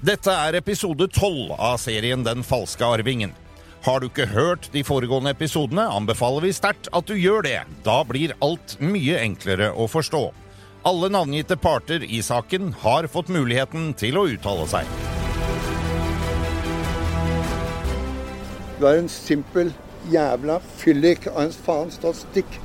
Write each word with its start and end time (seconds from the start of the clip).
Dette 0.00 0.32
er 0.32 0.56
episode 0.56 1.10
tolv 1.12 1.50
av 1.60 1.74
serien 1.76 2.22
Den 2.24 2.40
falske 2.40 2.86
arvingen. 2.88 3.34
Har 3.84 4.00
du 4.00 4.06
ikke 4.08 4.30
hørt 4.30 4.70
de 4.72 4.80
foregående 4.80 5.34
episodene, 5.34 5.84
anbefaler 5.92 6.46
vi 6.46 6.54
sterkt 6.56 6.88
at 6.96 7.04
du 7.04 7.12
gjør 7.20 7.44
det. 7.44 7.58
Da 7.84 7.98
blir 8.08 8.32
alt 8.40 8.78
mye 8.80 9.18
enklere 9.20 9.68
å 9.76 9.84
forstå. 9.92 10.22
Alle 10.88 11.10
navngitte 11.12 11.58
parter 11.60 12.00
i 12.00 12.22
saken 12.24 12.72
har 12.80 13.10
fått 13.12 13.28
muligheten 13.28 13.90
til 14.00 14.16
å 14.16 14.24
uttale 14.32 14.64
seg. 14.72 14.88
Du 18.80 18.88
er 18.88 19.02
en 19.02 19.12
simpel 19.12 19.74
jævla 20.08 20.62
fyllik 20.80 21.28
av 21.34 21.42
en 21.44 21.56
faen 21.68 21.92
statistikk. 21.92 22.56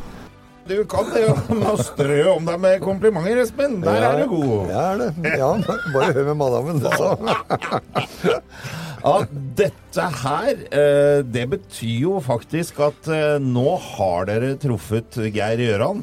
Du 0.66 0.80
kan 0.89 1.05
det 1.13 1.21
jo 1.21 1.33
med 1.53 1.67
å 1.69 1.75
strø 1.77 2.21
om 2.31 2.47
deg 2.47 2.58
med 2.63 2.80
komplimenter, 2.81 3.38
Espen. 3.44 3.77
Der 3.85 4.02
er 4.08 4.23
du 4.23 4.31
god. 4.31 4.72
Ja, 4.72 4.85
er 4.95 5.02
det. 5.03 5.33
Ja, 5.38 5.49
bare 5.94 6.09
hør 6.16 6.30
med 6.31 6.39
madammen. 6.39 6.81
Så. 6.81 7.11
Ja, 9.05 9.11
dette 9.59 10.05
her, 10.23 10.63
eh, 10.73 11.19
det 11.22 11.44
betyr 11.52 11.99
jo 12.07 12.16
faktisk 12.25 12.80
at 12.88 13.09
eh, 13.13 13.35
nå 13.38 13.75
har 13.91 14.25
dere 14.31 14.55
truffet 14.57 15.19
Geir 15.30 15.61
Gjøran. 15.61 16.02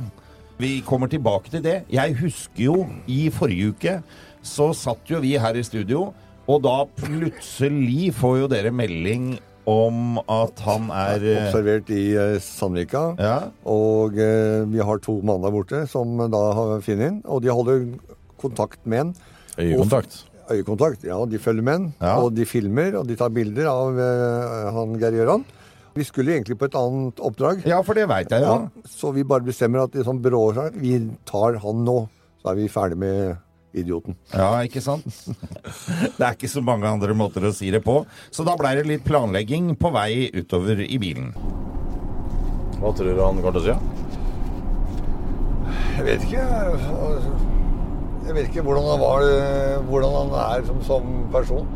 Vi 0.62 0.76
kommer 0.86 1.10
tilbake 1.10 1.50
til 1.50 1.64
det. 1.64 1.80
Jeg 1.90 2.14
husker 2.20 2.62
jo 2.68 2.76
i 3.10 3.24
forrige 3.34 3.72
uke 3.74 3.96
så 4.46 4.70
satt 4.78 5.10
jo 5.10 5.18
vi 5.22 5.34
her 5.42 5.58
i 5.58 5.66
studio, 5.66 6.12
og 6.46 6.62
da 6.62 6.84
plutselig 7.02 8.12
får 8.18 8.38
jo 8.44 8.52
dere 8.54 8.70
melding 8.74 9.32
om 9.68 10.18
at 10.20 10.58
han 10.66 10.88
er 10.94 11.22
eh, 11.22 11.38
Observert 11.46 11.92
i 11.94 12.02
eh, 12.18 12.36
Sandvika. 12.42 13.04
Ja. 13.20 13.36
Og 13.68 14.18
eh, 14.20 14.64
vi 14.70 14.82
har 14.82 15.02
to 15.04 15.20
mann 15.22 15.44
der 15.44 15.54
borte 15.54 15.84
som 15.90 16.18
da 16.32 16.42
har 16.58 16.84
funnet 16.84 17.08
inn. 17.08 17.22
Og 17.30 17.42
de 17.44 17.52
holder 17.52 17.86
kontakt 18.42 18.82
med 18.84 19.06
en. 19.06 19.14
Øyekontakt. 19.58 20.22
Øyekontakt, 20.50 21.06
ja. 21.06 21.20
De 21.30 21.38
følger 21.38 21.66
med 21.66 21.80
en. 21.80 21.90
Ja. 22.00 22.16
Og 22.20 22.32
de 22.34 22.46
filmer, 22.48 22.96
og 22.98 23.06
de 23.08 23.16
tar 23.18 23.32
bilder 23.34 23.70
av 23.70 24.00
han 24.76 24.96
Geir 25.00 25.20
Gjøran. 25.20 25.46
Vi 25.92 26.06
skulle 26.08 26.32
egentlig 26.32 26.56
på 26.58 26.66
et 26.70 26.76
annet 26.78 27.20
oppdrag. 27.20 27.66
Ja, 27.68 27.82
for 27.84 27.96
det 27.96 28.06
veit 28.08 28.32
jeg 28.32 28.42
jo. 28.42 28.54
Ja, 28.64 28.84
så 28.88 29.12
vi 29.12 29.26
bare 29.28 29.44
bestemmer 29.44 29.84
at 29.84 29.94
i 29.94 30.04
sånn 30.06 30.22
byråår 30.24 30.72
vi 30.80 30.96
tar 31.28 31.60
han 31.62 31.82
nå. 31.84 31.98
Så 32.40 32.50
er 32.50 32.58
vi 32.58 32.70
ferdig 32.72 32.98
med 32.98 33.36
idioten. 33.74 34.16
Ja, 34.34 34.50
ikke 34.66 34.82
sant? 34.84 35.06
Det 36.18 36.22
er 36.26 36.36
ikke 36.36 36.50
så 36.50 36.62
mange 36.64 36.88
andre 36.90 37.14
måter 37.16 37.46
å 37.48 37.54
si 37.56 37.70
det 37.72 37.82
på. 37.84 38.02
Så 38.30 38.44
da 38.46 38.56
blei 38.58 38.74
det 38.78 38.86
litt 38.88 39.04
planlegging 39.06 39.72
på 39.80 39.92
vei 39.94 40.28
utover 40.34 40.82
i 40.84 40.98
bilen. 41.02 41.32
Hva 42.82 42.90
tror 42.96 43.12
du 43.14 43.22
han 43.22 43.40
kommer 43.40 43.58
til 43.58 43.62
å 43.62 43.66
si? 43.68 43.76
Jeg 45.92 46.06
vet 46.08 46.24
ikke. 46.26 46.46
Jeg 48.22 48.36
vet 48.36 48.48
ikke 48.48 48.64
hvordan 48.64 48.86
han 48.90 49.00
var, 49.02 49.26
hvordan 49.88 50.16
han 50.18 50.32
er 50.46 50.66
som, 50.66 50.80
som 50.86 51.10
person. 51.34 51.68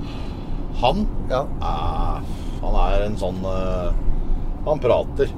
Han? 0.82 1.06
Ja, 1.32 1.44
Eh, 1.64 2.32
han 2.60 2.76
er 2.82 3.04
en 3.06 3.16
sånn 3.20 3.38
eh, 3.48 3.88
Han 4.66 4.80
prater. 4.82 5.30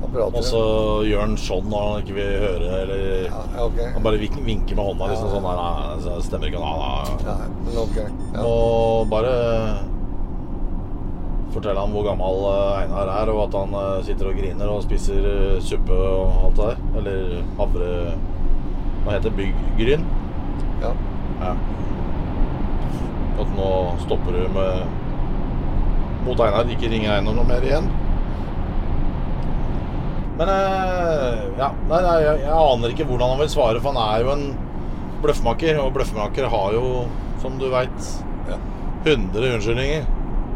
Og 0.00 0.40
så 0.42 0.60
gjør 1.06 1.20
han 1.22 1.36
sånn 1.38 1.68
når 1.70 1.86
han 1.86 2.02
ikke 2.02 2.14
vil 2.16 2.30
høre, 2.42 2.68
eller 2.82 3.02
ja, 3.28 3.40
okay. 3.62 3.90
Han 3.94 4.04
bare 4.04 4.18
vinker 4.18 4.74
med 4.74 4.80
hånda, 4.80 5.10
liksom 5.12 5.30
sånn. 5.34 5.44
Nei, 5.44 5.54
nei, 5.60 5.96
så 6.02 6.16
stemmer 6.24 6.50
ikke. 6.50 6.62
Nei, 6.64 6.74
nei. 6.80 7.16
Ja, 7.28 7.36
men 7.66 7.78
ok. 7.84 7.98
Ja. 8.34 8.44
Og 8.48 9.10
bare 9.12 9.34
fortelle 11.54 11.82
han 11.82 11.94
hvor 11.94 12.06
gammel 12.06 12.44
eh, 12.48 12.80
Einar 12.84 13.12
er, 13.12 13.32
og 13.34 13.42
at 13.48 13.56
han 13.58 13.76
eh, 13.76 14.02
sitter 14.06 14.30
og 14.30 14.38
griner 14.38 14.70
og 14.70 14.84
spiser 14.86 15.30
eh, 15.30 15.56
suppe 15.66 15.94
og 15.94 16.44
alt 16.48 16.60
det 16.60 16.68
der. 16.70 16.82
Eller 17.00 17.38
havre... 17.60 17.90
Hva 19.00 19.14
heter 19.16 19.32
det? 19.32 19.48
Byggryn? 19.78 20.04
Ja. 20.82 20.92
Ja. 21.40 21.54
At 23.40 23.54
nå 23.56 23.70
stopper 24.04 24.36
du 24.36 24.42
med 24.54 24.98
mot 26.26 26.42
Einar. 26.44 26.68
Ikke 26.70 26.90
ringe 26.92 27.10
Einar 27.14 27.36
noe 27.36 27.48
mer 27.48 27.64
igjen. 27.64 27.88
Men 30.40 30.48
eh, 30.48 31.40
ja, 31.58 31.66
nei, 31.90 31.98
nei, 32.00 32.14
jeg, 32.24 32.38
jeg 32.46 32.52
aner 32.56 32.92
ikke 32.94 33.04
hvordan 33.10 33.34
han 33.34 33.40
vil 33.42 33.50
svare, 33.52 33.80
for 33.82 33.92
han 33.92 34.00
er 34.00 34.22
jo 34.24 34.30
en 34.32 34.46
bløffmaker. 35.20 35.80
Og 35.82 35.90
bløffmaker 35.92 36.48
har 36.48 36.76
jo, 36.78 36.86
som 37.42 37.60
du 37.60 37.68
veit, 37.72 38.14
Ja. 38.48 38.56
100 39.04 39.54
unnskyldninger. 39.56 40.08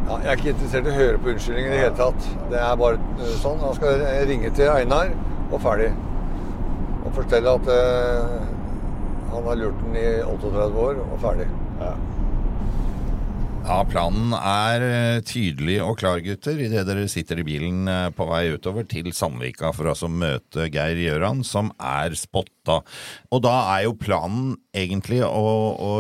Ja, 0.04 0.16
jeg 0.20 0.30
er 0.30 0.40
ikke 0.40 0.50
interessert 0.54 0.88
i 0.88 0.92
å 0.92 0.96
høre 0.96 1.20
på 1.20 1.30
unnskyldninger 1.32 1.68
i 1.68 1.74
det 1.76 1.82
hele 1.82 1.98
tatt. 2.00 2.26
Det 2.52 2.58
er 2.60 2.80
bare 2.80 2.98
eh, 3.18 3.36
sånn. 3.42 3.60
Han 3.60 3.76
skal 3.76 4.02
ringe 4.30 4.50
til 4.56 4.72
Einar, 4.72 5.12
og 5.50 5.60
ferdig. 5.64 5.90
Og 7.04 7.12
fortelle 7.20 7.52
at 7.60 7.68
uh, 7.68 8.34
han 9.34 9.48
har 9.50 9.58
lurt 9.60 9.80
den 9.84 9.96
i 10.00 10.06
38 10.24 10.84
år, 10.86 11.00
og 11.04 11.18
ferdig. 11.20 11.50
Ja. 11.82 11.92
Ja, 13.64 13.78
planen 13.88 14.34
er 14.36 14.82
eh, 14.84 15.22
tydelig 15.24 15.78
og 15.80 15.94
klar, 15.96 16.18
gutter, 16.20 16.58
idet 16.60 16.82
dere 16.84 17.06
sitter 17.08 17.38
i 17.40 17.46
bilen 17.46 17.88
eh, 17.88 18.10
på 18.12 18.26
vei 18.28 18.42
utover 18.52 18.84
til 18.84 19.08
Sandvika 19.16 19.70
for 19.72 19.88
altså 19.88 20.04
å 20.04 20.12
møte 20.12 20.66
Geir 20.68 21.00
Gjøran, 21.00 21.40
som 21.48 21.70
er 21.80 22.12
spotta. 22.20 22.82
Og 23.32 23.40
da 23.46 23.54
er 23.78 23.86
jo 23.86 23.96
planen 23.96 24.52
egentlig 24.76 25.22
å, 25.24 25.54
å 25.80 25.94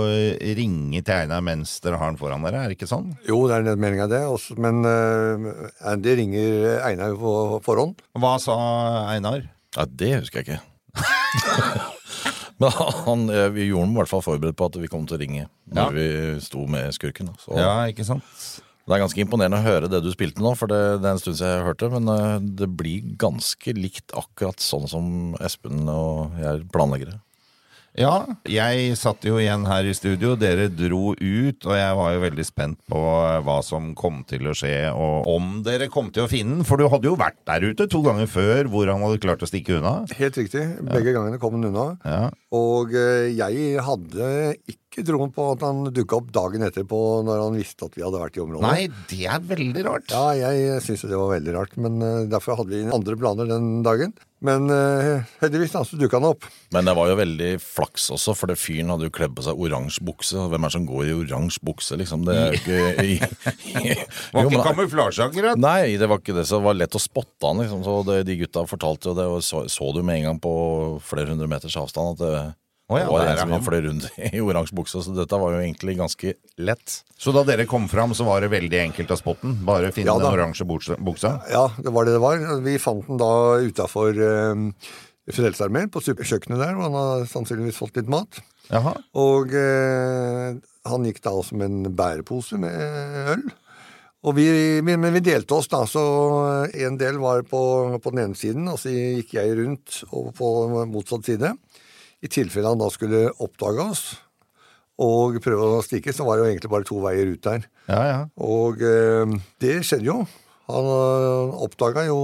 ringe 0.60 1.00
til 1.00 1.16
Einar 1.16 1.40
mens 1.48 1.78
dere 1.80 1.96
har 2.02 2.12
han 2.12 2.20
foran 2.20 2.44
dere, 2.44 2.60
er 2.60 2.68
det 2.68 2.76
ikke 2.76 2.90
sånn? 2.92 3.14
Jo, 3.24 3.40
det 3.48 3.62
er 3.62 3.80
meninga 3.80 4.10
det. 4.12 4.20
Også, 4.28 4.60
men 4.60 4.84
uh, 4.84 5.64
Andy 5.88 6.18
ringer 6.20 6.68
Einar 6.84 7.16
på 7.16 7.34
forhånd. 7.64 8.04
Hva 8.12 8.36
sa 8.44 8.60
Einar? 9.08 9.48
ja, 9.74 9.88
det 9.88 10.14
husker 10.18 10.44
jeg 10.44 10.60
ikke. 10.60 11.90
Men 12.62 12.70
han, 13.06 13.24
eh, 13.30 13.48
vi 13.54 13.66
gjorde 13.70 13.86
ham 13.88 13.96
i 13.96 13.98
hvert 14.02 14.10
fall 14.12 14.22
forberedt 14.22 14.56
på 14.60 14.68
at 14.70 14.76
vi 14.78 14.90
kom 14.90 15.06
til 15.10 15.16
å 15.18 15.20
ringe 15.24 15.48
når 15.74 15.80
Ja. 15.82 15.88
vi 15.96 16.40
sto 16.44 16.66
med 16.70 16.92
skurken. 16.94 17.32
Så 17.42 17.56
Ja, 17.58 17.82
ikke 17.90 18.06
sant? 18.06 18.22
Det 18.84 18.92
er 18.92 19.00
ganske 19.00 19.22
imponerende 19.24 19.56
å 19.58 19.64
høre 19.64 19.88
det 19.88 20.02
du 20.04 20.10
spilte 20.12 20.42
nå, 20.44 20.50
for 20.60 20.68
det, 20.68 21.00
det 21.00 21.08
er 21.08 21.14
en 21.16 21.18
stund 21.22 21.38
siden 21.38 21.54
jeg 21.56 21.64
hørte. 21.66 21.88
Men 21.94 22.08
eh, 22.12 22.38
det 22.60 22.68
blir 22.76 23.06
ganske 23.16 23.72
likt 23.74 24.12
akkurat 24.12 24.60
sånn 24.60 24.86
som 24.90 25.06
Espen 25.40 25.88
og 25.88 26.36
jeg 26.38 26.66
planlegger 26.74 27.14
det. 27.14 27.20
Ja, 27.94 28.24
jeg 28.50 28.96
satt 28.98 29.22
jo 29.22 29.36
igjen 29.38 29.62
her 29.70 29.86
i 29.86 29.92
studio, 29.94 30.32
dere 30.34 30.66
dro 30.66 31.12
ut, 31.14 31.66
og 31.68 31.74
jeg 31.78 31.94
var 32.00 32.14
jo 32.16 32.22
veldig 32.24 32.46
spent 32.46 32.80
på 32.90 33.02
hva 33.46 33.58
som 33.62 33.92
kom 33.94 34.24
til 34.26 34.48
å 34.50 34.54
skje, 34.58 34.90
og 34.90 35.28
om 35.30 35.60
dere 35.66 35.86
kom 35.92 36.08
til 36.10 36.24
å 36.24 36.30
finne 36.30 36.56
den, 36.58 36.66
for 36.66 36.80
du 36.82 36.88
hadde 36.90 37.06
jo 37.06 37.14
vært 37.20 37.38
der 37.46 37.68
ute 37.70 37.86
to 37.90 38.02
ganger 38.02 38.26
før 38.30 38.66
hvor 38.72 38.90
han 38.90 39.04
hadde 39.06 39.22
klart 39.22 39.46
å 39.46 39.50
stikke 39.50 39.78
unna. 39.78 39.94
Helt 40.18 40.40
riktig. 40.42 40.64
Begge 40.90 41.14
gangene 41.14 41.38
kom 41.42 41.54
han 41.60 41.70
unna. 41.70 41.86
Ja, 42.02 42.24
Og 42.54 42.94
eh, 42.98 43.30
jeg 43.38 43.78
hadde 43.86 44.32
ikke 44.66 44.83
troen 45.02 45.32
på 45.34 45.46
at 45.54 45.64
han 45.66 45.88
dukka 45.94 46.20
opp 46.20 46.28
dagen 46.34 46.62
etterpå 46.66 47.00
når 47.26 47.42
han 47.42 47.58
visste 47.58 47.88
at 47.88 47.96
vi 47.98 48.04
hadde 48.04 48.20
vært 48.20 48.38
i 48.38 48.44
området. 48.44 48.68
Nei, 48.68 49.08
det 49.10 49.24
er 49.26 49.42
veldig 49.48 49.82
rart. 49.88 50.14
Ja, 50.14 50.52
jeg 50.54 50.78
syns 50.84 51.02
det 51.08 51.18
var 51.18 51.32
veldig 51.34 51.56
rart, 51.56 51.74
men 51.80 51.98
eh, 52.04 52.20
derfor 52.30 52.60
hadde 52.60 52.76
vi 52.76 52.84
andre 52.94 53.18
planer 53.18 53.50
den 53.50 53.82
dagen. 53.86 54.14
Men 54.44 54.68
eh, 54.68 55.24
heldigvis 55.40 55.72
da, 55.72 55.80
så 55.88 55.96
dukka 55.96 56.18
han 56.20 56.28
opp. 56.34 56.46
Men 56.74 56.84
det 56.84 56.92
var 56.98 57.08
jo 57.08 57.16
veldig 57.16 57.50
flaks 57.64 58.10
også, 58.12 58.34
for 58.36 58.52
det 58.52 58.58
fyren 58.60 58.92
hadde 58.92 59.08
jo 59.08 59.14
kledd 59.14 59.32
på 59.36 59.44
seg 59.46 59.60
oransje 59.66 60.04
bukse. 60.04 60.36
Hvem 60.36 60.60
er 60.60 60.68
det 60.68 60.76
som 60.76 60.88
går 60.88 61.06
i 61.08 61.14
oransje 61.16 61.64
bukse, 61.64 61.96
liksom? 62.00 62.26
Det 62.28 62.36
er 62.36 62.58
ikke 62.58 62.80
i, 63.08 63.14
i, 63.16 63.94
Var 64.34 64.50
ikke 64.50 64.66
kamuflasje, 64.68 65.30
akkurat. 65.30 65.60
Nei, 65.60 65.94
det 66.00 66.10
var 66.10 66.20
ikke 66.20 66.36
det. 66.36 66.44
Så 66.50 66.60
det 66.60 66.68
var 66.68 66.76
lett 66.76 66.98
å 66.98 67.02
spotte 67.02 67.48
han. 67.48 67.62
Liksom. 67.64 67.86
Så 67.86 67.96
det, 68.10 68.18
de 68.28 68.36
gutta 68.42 68.66
fortalte 68.68 69.10
jo 69.10 69.16
det, 69.16 69.30
og 69.32 69.40
så, 69.46 69.64
så 69.72 69.88
du 69.96 70.02
med 70.04 70.20
en 70.20 70.28
gang 70.28 70.42
på 70.44 70.54
flere 71.08 71.32
hundre 71.32 71.48
meters 71.50 71.78
avstand 71.80 72.18
at 72.18 72.22
det, 72.24 72.44
Å 72.92 72.98
ja, 73.00 73.04
det 73.06 73.12
var 73.14 73.22
der 73.24 73.38
er 73.40 73.48
han. 73.48 73.62
fløy 73.64 73.80
rundt 73.86 74.06
i 74.36 74.40
oransje 74.44 74.76
bukse. 74.76 75.00
Så 75.06 75.14
dette 75.16 75.38
var 75.40 75.54
jo 75.54 75.62
egentlig 75.62 75.94
ganske 75.96 76.34
lett. 76.60 76.98
Så 77.16 77.32
da 77.32 77.40
dere 77.48 77.64
kom 77.70 77.86
fram, 77.88 78.12
så 78.16 78.26
var 78.28 78.44
det 78.44 78.50
veldig 78.52 78.80
enkelt 78.82 79.14
av 79.14 79.20
spotten? 79.22 79.54
Bare 79.64 79.88
finne 79.96 80.12
Ja, 80.12 80.18
den 80.20 80.28
oransje 80.36 80.66
buksa- 80.68 80.98
buksa? 81.00 81.38
Ja, 81.50 81.64
det 81.80 81.94
var 81.96 82.04
det 82.04 82.18
det 82.18 82.22
var. 82.26 82.44
Vi 82.66 82.76
fant 82.82 83.06
den 83.08 83.16
da 83.22 83.30
utafor 83.64 84.12
eh, 84.20 84.62
Frelsesarmeen, 85.32 85.88
på 85.88 86.02
kjøkkenet 86.04 86.60
der, 86.60 86.74
og 86.76 86.82
han 86.84 86.98
har 87.00 87.24
sannsynligvis 87.30 87.78
fått 87.80 87.96
litt 87.96 88.10
mat. 88.12 88.42
Jaha. 88.68 88.92
Og 89.16 89.52
eh, 89.56 90.58
han 90.88 91.06
gikk 91.08 91.22
da 91.24 91.32
også 91.40 91.56
med 91.56 91.70
en 91.72 91.94
bærepose 91.96 92.60
med 92.60 92.76
øl. 93.38 93.46
Vi, 94.36 94.44
men 94.84 95.04
vi 95.12 95.20
delte 95.24 95.52
oss, 95.56 95.66
da, 95.68 95.82
så 95.88 96.00
en 96.72 96.94
del 97.00 97.18
var 97.20 97.42
på, 97.48 97.58
på 98.00 98.12
den 98.14 98.22
ene 98.22 98.36
siden, 98.40 98.68
og 98.72 98.78
så 98.80 98.88
gikk 98.92 99.34
jeg 99.36 99.56
rundt 99.58 99.98
og 100.16 100.30
på 100.38 100.48
motsatt 100.88 101.28
side. 101.28 101.50
I 102.24 102.30
tilfelle 102.32 102.70
han 102.72 102.80
da 102.80 102.88
skulle 102.92 103.26
oppdage 103.44 103.84
oss. 103.90 104.04
og 104.98 105.40
prøve 105.42 105.66
å 105.74 105.82
stikke, 105.82 106.12
så 106.14 106.22
var 106.24 106.38
det 106.38 106.44
jo 106.44 106.50
egentlig 106.52 106.70
bare 106.70 106.86
to 106.86 107.00
veier 107.02 107.32
ut 107.34 107.42
der. 107.42 107.64
Ja, 107.90 108.02
ja. 108.06 108.18
Og 108.38 108.78
eh, 108.86 109.32
det 109.60 109.80
skjedde 109.84 110.06
jo. 110.06 110.20
Han 110.70 110.86
uh, 110.86 111.56
oppdaga 111.66 112.06
jo 112.06 112.18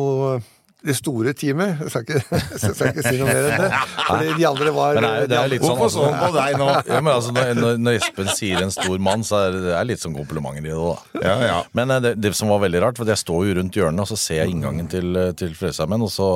det 0.86 0.94
store 0.96 1.34
teamet. 1.36 1.80
Jeg 1.82 1.90
skal 1.92 2.04
ikke, 2.06 2.38
jeg 2.54 2.60
skal 2.78 2.92
ikke 2.94 3.02
si 3.04 3.18
noe 3.18 3.26
mer 3.28 3.48
enn 3.50 3.64
det. 3.66 3.80
Fordi 4.06 4.30
de 4.38 4.46
andre 4.48 4.70
var 4.78 4.94
det 4.96 5.02
er- 5.10 5.26
det 5.28 5.36
er 5.40 5.50
litt 5.52 5.66
sånn, 5.66 5.76
Hvorfor 5.76 5.90
så 5.92 6.06
han 6.06 6.22
på 6.22 6.30
deg 6.38 6.56
nå? 6.62 6.68
Ja, 6.88 7.00
men 7.04 7.12
altså, 7.12 7.34
når, 7.36 7.76
når- 7.82 7.98
Espen 7.98 8.30
sier 8.38 8.62
en 8.64 8.72
stor 8.72 9.02
mann, 9.10 9.26
så 9.26 9.42
er 9.48 9.58
det, 9.58 9.74
er 9.82 9.90
litt 9.90 10.00
sånn 10.06 10.14
komplimenter 10.16 10.62
i 10.62 10.70
det. 10.70 10.78
da 10.78 11.26
Ja, 11.26 11.36
ja. 11.50 11.58
Men 11.76 11.90
eh, 11.90 12.00
det, 12.06 12.14
det 12.22 12.32
som 12.38 12.48
var 12.54 12.62
veldig 12.64 12.80
rart, 12.86 12.96
for 13.02 13.04
jeg 13.12 13.20
står 13.26 13.50
jo 13.50 13.58
rundt 13.60 13.76
hjørnet, 13.76 14.06
og 14.06 14.08
så 14.14 14.16
ser 14.16 14.44
jeg 14.44 14.54
inngangen 14.54 14.88
til, 14.94 15.10
eh, 15.20 15.34
til 15.36 15.52
Frelsesarmeen, 15.58 16.06
Og 16.06 16.14
så 16.14 16.30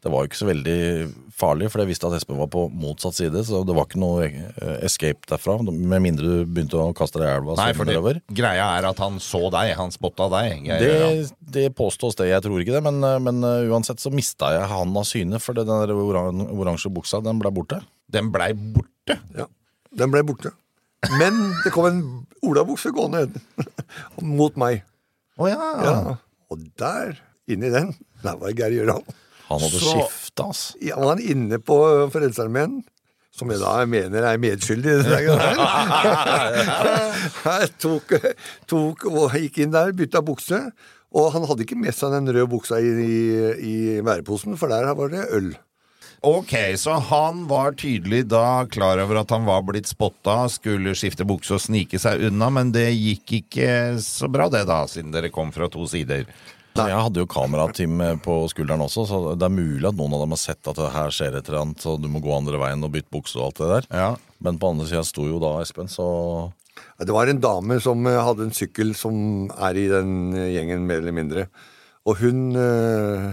Det 0.00 0.08
var 0.08 0.22
jo 0.22 0.30
ikke 0.30 0.38
så 0.38 0.46
veldig 0.48 0.76
farlig, 1.36 1.68
for 1.72 1.82
jeg 1.82 1.90
visste 1.90 2.08
at 2.08 2.14
Espen 2.16 2.38
var 2.40 2.48
på 2.52 2.62
motsatt 2.72 3.18
side. 3.18 3.42
Så 3.44 3.60
det 3.68 3.74
var 3.76 3.84
ikke 3.88 4.00
noe 4.00 4.28
eh, 4.28 4.76
escape 4.86 5.28
derfra, 5.28 5.58
med 5.66 6.00
mindre 6.04 6.30
du 6.40 6.48
begynte 6.48 6.80
å 6.80 6.94
kaste 6.96 7.20
deg 7.20 7.28
i 7.28 7.36
elva. 7.40 7.56
Nei, 7.60 7.70
for 7.76 7.88
det, 7.88 8.14
greia 8.36 8.70
er 8.78 8.88
at 8.88 9.02
han 9.02 9.18
så 9.20 9.42
deg. 9.52 9.74
Han 9.76 9.92
spotta 9.92 10.30
deg. 10.32 10.64
Jeg, 10.70 10.80
Det, 10.80 10.90
ja. 10.96 11.10
det 11.56 11.66
påstås 11.76 12.16
det, 12.20 12.30
jeg 12.32 12.46
tror 12.46 12.64
ikke 12.64 12.78
det, 12.78 12.82
men, 12.88 13.02
eh, 13.04 13.18
men 13.28 13.44
eh, 13.44 13.68
uansett 13.68 14.00
så 14.00 14.12
mista 14.14 14.54
jeg 14.56 14.70
han 14.72 14.96
av 14.96 15.08
syne, 15.08 15.40
for 15.42 15.58
den 15.58 15.68
der 15.68 15.92
oran 15.96 16.46
oransje 16.48 16.92
buksa, 16.92 17.20
den 17.24 17.42
ble 17.42 17.52
borte. 17.60 17.82
Den 18.10 18.32
blei 18.32 18.52
borte. 18.56 19.20
Ja, 19.36 19.50
den 20.00 20.16
ble 20.16 20.24
borte. 20.26 20.54
Men 21.20 21.36
det 21.64 21.72
kom 21.72 21.88
en 21.88 22.00
olabukse 22.44 22.92
gående 22.96 23.28
mot 24.40 24.56
meg. 24.60 24.82
Å 25.40 25.48
ja. 25.48 25.72
Ja. 25.84 26.20
Og 26.52 26.64
der, 26.80 27.18
inni 27.48 27.70
den, 27.72 27.92
der 28.24 28.40
var 28.40 28.56
Geir 28.56 28.74
Gjøran. 28.80 29.04
Han 29.50 29.62
hadde 29.64 29.82
skifta, 29.82 30.46
altså. 30.46 30.78
Ja, 30.84 30.96
han 30.96 31.08
var 31.10 31.22
inne 31.22 31.58
på 31.62 31.76
Frelsesarmeen, 32.14 32.80
som 33.34 33.50
jeg 33.50 33.62
da 33.62 33.74
mener 33.88 34.26
er 34.26 34.40
medskyldig 34.42 34.96
i 35.00 35.26
tok, 37.82 38.14
tok 38.70 39.06
og 39.10 39.36
gikk 39.38 39.62
inn 39.64 39.74
der, 39.74 39.94
bytta 39.96 40.22
bukse. 40.24 40.60
Og 41.10 41.32
han 41.34 41.46
hadde 41.48 41.64
ikke 41.66 41.78
med 41.78 41.94
seg 41.96 42.14
den 42.14 42.30
røde 42.30 42.46
buksa 42.50 42.78
i, 42.78 42.90
i, 43.02 43.16
i 43.58 43.74
væreposen, 44.06 44.54
for 44.58 44.70
der 44.70 44.86
var 44.94 45.10
det 45.10 45.26
øl. 45.34 45.50
Ok, 46.22 46.52
så 46.76 46.98
han 47.08 47.46
var 47.48 47.72
tydelig 47.80 48.26
da 48.28 48.66
klar 48.68 49.00
over 49.00 49.22
at 49.22 49.30
han 49.32 49.46
var 49.48 49.62
blitt 49.64 49.88
spotta, 49.88 50.44
skulle 50.52 50.92
skifte 50.98 51.24
bukse 51.24 51.54
og 51.56 51.62
snike 51.64 51.98
seg 51.98 52.26
unna, 52.28 52.50
men 52.52 52.74
det 52.74 52.90
gikk 52.92 53.38
ikke 53.38 53.70
så 54.04 54.28
bra 54.28 54.50
det 54.52 54.66
da, 54.68 54.82
siden 54.90 55.14
dere 55.14 55.32
kom 55.32 55.48
fra 55.54 55.70
to 55.72 55.86
sider. 55.88 56.28
Så 56.70 56.86
Jeg 56.86 57.02
hadde 57.02 57.22
jo 57.22 57.28
kamerateam 57.28 57.98
på 58.22 58.34
skulderen 58.52 58.84
også, 58.84 59.02
så 59.08 59.18
det 59.34 59.46
er 59.46 59.52
mulig 59.52 59.88
at 59.88 59.96
noen 59.98 60.14
av 60.14 60.22
dem 60.22 60.34
har 60.36 60.40
sett 60.40 60.68
at 60.70 60.78
det 60.78 60.92
her 60.94 61.10
skjer 61.12 61.34
et 61.34 61.48
eller 61.50 61.64
annet, 61.64 61.82
så 61.82 61.96
du 61.98 62.06
må 62.12 62.22
gå 62.22 62.30
andre 62.32 62.60
veien 62.62 62.86
og 62.86 62.92
bytte 62.94 63.10
bukse 63.12 63.40
og 63.40 63.48
alt 63.48 63.60
det 63.60 63.70
der. 63.72 63.88
Ja. 63.90 64.10
Men 64.40 64.60
på 64.60 64.70
andre 64.72 64.86
sida 64.88 65.02
sto 65.06 65.26
jo 65.28 65.40
da 65.42 65.58
Espen, 65.64 65.90
så 65.90 66.06
Det 67.00 67.12
var 67.12 67.28
en 67.28 67.40
dame 67.40 67.80
som 67.80 68.06
eh, 68.06 68.22
hadde 68.24 68.46
en 68.46 68.56
sykkel 68.56 68.94
som 68.96 69.50
er 69.52 69.76
i 69.76 69.88
den 69.90 70.32
eh, 70.36 70.52
gjengen, 70.54 70.86
mer 70.88 71.02
eller 71.02 71.16
mindre. 71.16 71.46
Og 72.08 72.22
hun 72.22 72.56
eh, 72.56 73.30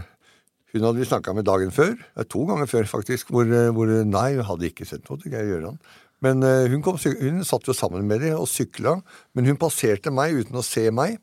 Hun 0.74 0.84
hadde 0.84 1.00
vi 1.00 1.08
snakka 1.08 1.34
med 1.34 1.46
dagen 1.48 1.72
før. 1.72 1.94
To 2.30 2.44
ganger 2.46 2.68
før, 2.68 2.84
faktisk. 2.86 3.32
Hvor, 3.32 3.48
hvor 3.74 3.88
Nei, 4.06 4.36
hun 4.36 4.46
hadde 4.46 4.68
ikke 4.68 4.86
sett 4.86 5.08
noe 5.08 5.18
til 5.18 5.32
Geir 5.32 5.48
Gjøran. 5.48 5.80
Men 6.22 6.44
hun, 6.44 6.84
kom, 6.84 7.00
hun 7.00 7.40
satt 7.48 7.66
jo 7.66 7.74
sammen 7.74 8.04
med 8.06 8.20
dem 8.22 8.36
og 8.38 8.50
sykla, 8.52 8.98
men 9.34 9.48
hun 9.48 9.58
passerte 9.58 10.12
meg 10.14 10.36
uten 10.36 10.60
å 10.60 10.66
se 10.66 10.84
meg. 10.94 11.18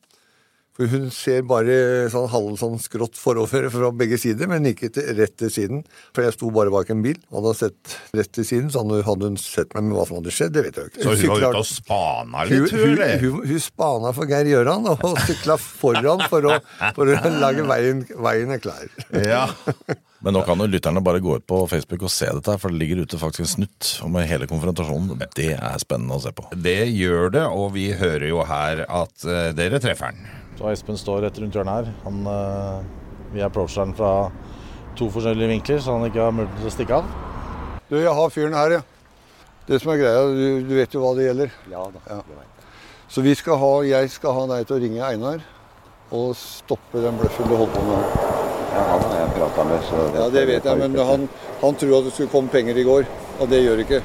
For 0.74 0.90
hun 0.90 1.06
ser 1.14 1.44
bare 1.46 1.74
sånn 2.10 2.26
halv 2.32 2.56
sånn 2.58 2.80
skrått 2.82 3.18
forover 3.18 3.68
fra 3.70 3.90
begge 3.94 4.18
sider, 4.18 4.48
men 4.50 4.66
ikke 4.66 4.90
til, 4.94 5.06
rett 5.20 5.36
til 5.38 5.52
siden. 5.54 5.84
For 6.16 6.26
jeg 6.26 6.34
sto 6.34 6.50
bare 6.54 6.72
bak 6.74 6.90
en 6.90 7.04
bil 7.04 7.20
og 7.30 7.38
hadde 7.38 7.52
sett 7.60 7.94
rett 8.16 8.32
til 8.34 8.48
siden, 8.48 8.72
så 8.74 8.82
hadde 8.82 9.30
hun 9.30 9.38
sett 9.38 9.70
meg 9.76 9.86
med 9.86 9.98
hva 9.98 10.06
som 10.08 10.18
hadde 10.18 10.34
skjedd, 10.34 10.54
det 10.56 10.64
vet 10.66 10.80
jeg 10.80 10.90
ikke. 10.90 11.04
Så 11.04 11.14
hun 11.14 11.30
var 11.30 11.44
ute 11.44 11.62
og 11.62 11.68
spana 11.70 12.46
litt, 12.50 12.74
hun, 12.74 12.96
hun, 12.98 13.04
hun, 13.22 13.38
hun 13.52 13.62
spana 13.62 14.14
for 14.16 14.30
Geir 14.30 14.50
Gjøran 14.50 14.90
og 14.90 15.06
sykla 15.28 15.58
foran 15.62 16.26
for 16.32 16.50
å, 16.50 16.58
for 16.96 17.06
å 17.14 17.34
lage 17.38 17.68
veien, 17.70 18.02
veien 18.26 18.58
klar. 18.64 18.90
Ja. 19.14 19.46
Men 20.24 20.38
nå 20.38 20.40
kan 20.46 20.56
jo 20.56 20.66
lytterne 20.72 21.02
bare 21.04 21.20
gå 21.20 21.34
ut 21.36 21.44
på 21.44 21.58
Facebook 21.68 22.06
og 22.08 22.12
se 22.12 22.30
dette, 22.32 22.54
for 22.58 22.72
det 22.72 22.80
ligger 22.80 23.02
ute 23.04 23.18
faktisk 23.20 23.44
en 23.44 23.50
snutt 23.50 23.90
om 24.06 24.16
hele 24.24 24.48
konfrontasjonen. 24.48 25.20
Det 25.36 25.50
er 25.52 25.82
spennende 25.82 26.16
å 26.16 26.22
se 26.24 26.32
på. 26.32 26.46
Det 26.56 26.86
gjør 26.88 27.34
det, 27.34 27.44
og 27.44 27.74
vi 27.76 27.90
hører 27.92 28.30
jo 28.30 28.40
her 28.48 28.86
at 28.88 29.26
eh, 29.28 29.50
dere 29.58 29.82
treffer 29.84 30.16
den. 30.16 30.24
Så 30.58 30.70
Espen 30.70 30.98
står 30.98 31.24
rett 31.26 31.38
rundt 31.42 31.56
hjørnet 31.56 31.74
her. 31.80 31.92
Han, 32.04 32.26
eh, 32.30 32.82
vi 33.34 33.42
approacher 33.42 33.82
han 33.82 33.94
fra 33.98 34.30
to 34.98 35.08
forskjellige 35.10 35.50
vinkler, 35.50 35.80
så 35.82 35.96
han 35.98 36.06
ikke 36.06 36.22
har 36.22 36.34
mulighet 36.34 36.60
til 36.62 36.70
å 36.70 36.74
stikke 36.74 36.98
av. 37.00 37.08
Du, 37.90 37.96
jeg 37.98 38.14
har 38.14 38.30
fyren 38.30 38.54
her, 38.54 38.76
ja. 38.78 38.82
Det 39.66 39.80
som 39.80 39.94
er 39.94 40.02
greia, 40.02 40.22
du, 40.28 40.68
du 40.68 40.74
vet 40.76 40.94
jo 40.94 41.02
hva 41.02 41.14
det 41.16 41.26
gjelder. 41.26 41.52
Ja 41.72 41.86
da. 41.88 42.02
Ja. 42.06 42.20
det 42.20 42.36
vet 42.36 42.44
jeg. 42.44 42.70
Så 43.14 43.24
vi 43.24 43.34
skal 43.38 43.58
ha, 43.60 43.72
jeg 43.86 44.10
skal 44.12 44.34
ha 44.36 44.46
deg 44.54 44.66
til 44.68 44.76
å 44.76 44.80
ringe 44.82 45.04
Einar 45.08 45.42
og 46.14 46.34
stoppe 46.38 47.00
den 47.02 47.16
bløffen 47.18 47.48
du 47.48 47.56
holder 47.56 47.74
på 47.74 47.84
med. 47.88 48.18
Ja, 48.74 48.82
han 48.90 49.04
har 49.06 49.20
jeg 49.20 49.34
prata 49.38 49.64
med, 49.68 49.84
så 49.88 50.02
Ja, 50.14 50.26
det 50.34 50.44
vet 50.50 50.66
jeg, 50.68 50.78
men 50.80 50.98
han, 51.10 51.26
han 51.62 51.78
tror 51.80 51.98
at 51.98 52.08
det 52.08 52.14
skulle 52.14 52.32
komme 52.32 52.52
penger 52.52 52.78
i 52.78 52.86
går, 52.86 53.06
og 53.40 53.50
det 53.50 53.62
gjør 53.62 53.80
det 53.80 53.86
ikke. 53.88 54.02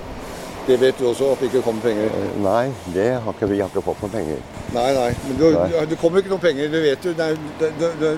Det 0.67 0.77
vet 0.81 0.97
du 0.99 1.05
også, 1.09 1.31
at 1.33 1.39
det 1.41 1.47
ikke 1.49 1.61
kommer 1.65 1.81
penger. 1.81 2.11
Eh, 2.13 2.33
Nei, 2.43 2.65
det 2.93 3.07
har 3.23 3.33
ikke 3.33 3.47
vi 3.49 3.59
har 3.63 3.71
ikke 3.71 3.81
fått 3.85 4.01
noen 4.03 4.11
penger. 4.13 4.41
Nei, 4.75 4.87
nei. 4.93 5.09
Men 5.27 5.37
du, 5.39 5.45
Nei. 5.55 5.85
det 5.89 5.97
kommer 6.01 6.21
ikke 6.21 6.33
noen 6.35 6.43
penger, 6.43 6.69
det 6.73 6.81
vet 6.83 7.05
du. 7.07 7.13
Det 7.17 7.25
er, 7.31 7.39
det, 7.61 7.69
det, 7.79 7.91
det, 8.01 8.11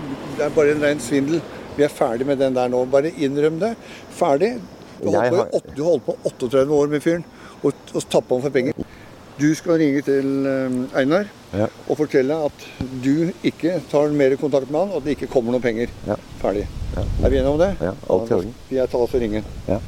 er 0.47 0.55
bare 0.57 0.73
en 0.75 0.83
ren 0.83 0.99
svindel. 1.03 1.39
Vi 1.77 1.85
er 1.87 1.93
ferdig 1.93 2.27
med 2.27 2.41
den 2.43 2.57
der 2.57 2.67
nå. 2.73 2.81
Bare 2.91 3.11
innrøm 3.15 3.59
det. 3.61 3.75
Ferdig. 4.17 4.55
Du 5.01 5.07
holdt, 5.09 5.31
på, 5.31 5.45
har- 5.45 5.75
du 5.77 5.83
holdt 5.87 6.05
på 6.09 6.17
38 6.29 6.75
år 6.77 6.91
med 6.91 7.01
fyren 7.01 7.23
og, 7.63 7.71
og 7.95 8.03
tappa 8.11 8.35
han 8.35 8.43
for 8.43 8.53
penger. 8.53 8.75
Du 9.39 9.47
skal 9.57 9.79
ringe 9.81 10.01
til 10.05 10.27
eh, 10.45 10.75
Einar 11.01 11.29
Ja. 11.55 11.65
og 11.89 11.97
fortelle 11.97 12.35
at 12.45 12.65
du 13.03 13.31
ikke 13.47 13.79
tar 13.91 14.11
mer 14.15 14.35
kontakt 14.39 14.69
med 14.71 14.79
han, 14.83 14.91
og 14.93 14.99
at 15.01 15.07
det 15.07 15.15
ikke 15.17 15.31
kommer 15.33 15.55
noen 15.55 15.63
penger. 15.63 15.89
Ja. 16.07 16.15
Ferdig. 16.43 16.67
Ja. 16.97 17.01
Er 17.25 17.29
vi 17.33 17.39
enige 17.39 17.55
om 17.55 17.57
det? 17.63 17.71
Ja, 17.81 17.95
alt 18.13 18.29
i 18.29 18.35
orden. 18.37 18.53
Jeg 18.71 18.91
tar 18.91 19.01
altså 19.07 19.19
ringen. 19.23 19.47
Ja. 19.67 19.79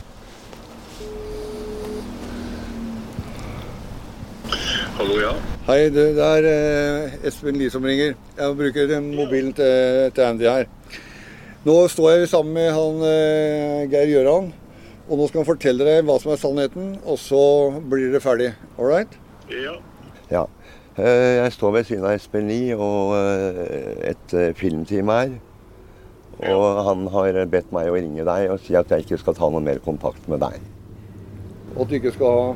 Hallo, 4.93 5.15
ja. 5.17 5.31
Hei, 5.65 5.87
du, 5.89 5.97
det 6.13 6.21
er 6.21 6.45
eh, 6.45 7.13
Espen 7.25 7.55
Lie 7.57 7.71
som 7.73 7.85
ringer. 7.87 8.11
Jeg 8.37 8.57
bruker 8.59 8.91
mobilen 9.01 9.53
til, 9.57 10.11
til 10.13 10.21
Andy 10.27 10.45
her. 10.45 10.67
Nå 11.65 11.77
står 11.89 12.11
jeg 12.11 12.27
sammen 12.29 12.53
med 12.53 12.69
han 12.75 12.99
eh, 13.07 13.79
Geir 13.89 14.11
Gjøran, 14.11 14.51
og 15.07 15.17
nå 15.17 15.25
skal 15.29 15.41
han 15.41 15.47
fortelle 15.47 15.87
deg 15.87 16.03
hva 16.05 16.19
som 16.21 16.33
er 16.35 16.41
sannheten, 16.41 16.91
og 17.09 17.17
så 17.17 17.41
blir 17.89 18.13
det 18.13 18.21
ferdig. 18.21 18.51
All 18.77 18.91
right? 18.91 19.17
Ja. 19.49 19.79
Ja. 20.29 20.43
Eh, 20.99 21.39
Jeg 21.39 21.55
står 21.57 21.73
ved 21.79 21.89
siden 21.89 22.05
av 22.05 22.13
Espen 22.13 22.45
Lie 22.51 22.77
og 22.77 23.15
eh, 23.17 24.13
et 24.13 24.37
eh, 24.37 24.53
filmteam 24.59 25.09
her. 25.09 25.33
Og 26.53 26.83
han 26.85 27.07
har 27.15 27.41
bedt 27.49 27.73
meg 27.73 27.89
å 27.89 27.97
ringe 27.97 28.27
deg 28.29 28.53
og 28.53 28.61
si 28.61 28.77
at 28.77 28.93
jeg 28.93 29.07
ikke 29.07 29.21
skal 29.21 29.41
ta 29.41 29.49
noe 29.49 29.63
mer 29.63 29.81
kontakt 29.81 30.29
med 30.29 30.41
deg. 30.45 30.61
Og 31.73 31.85
at 31.87 31.89
du 31.89 31.97
ikke 31.97 32.13
skal 32.13 32.37
ha 32.37 32.47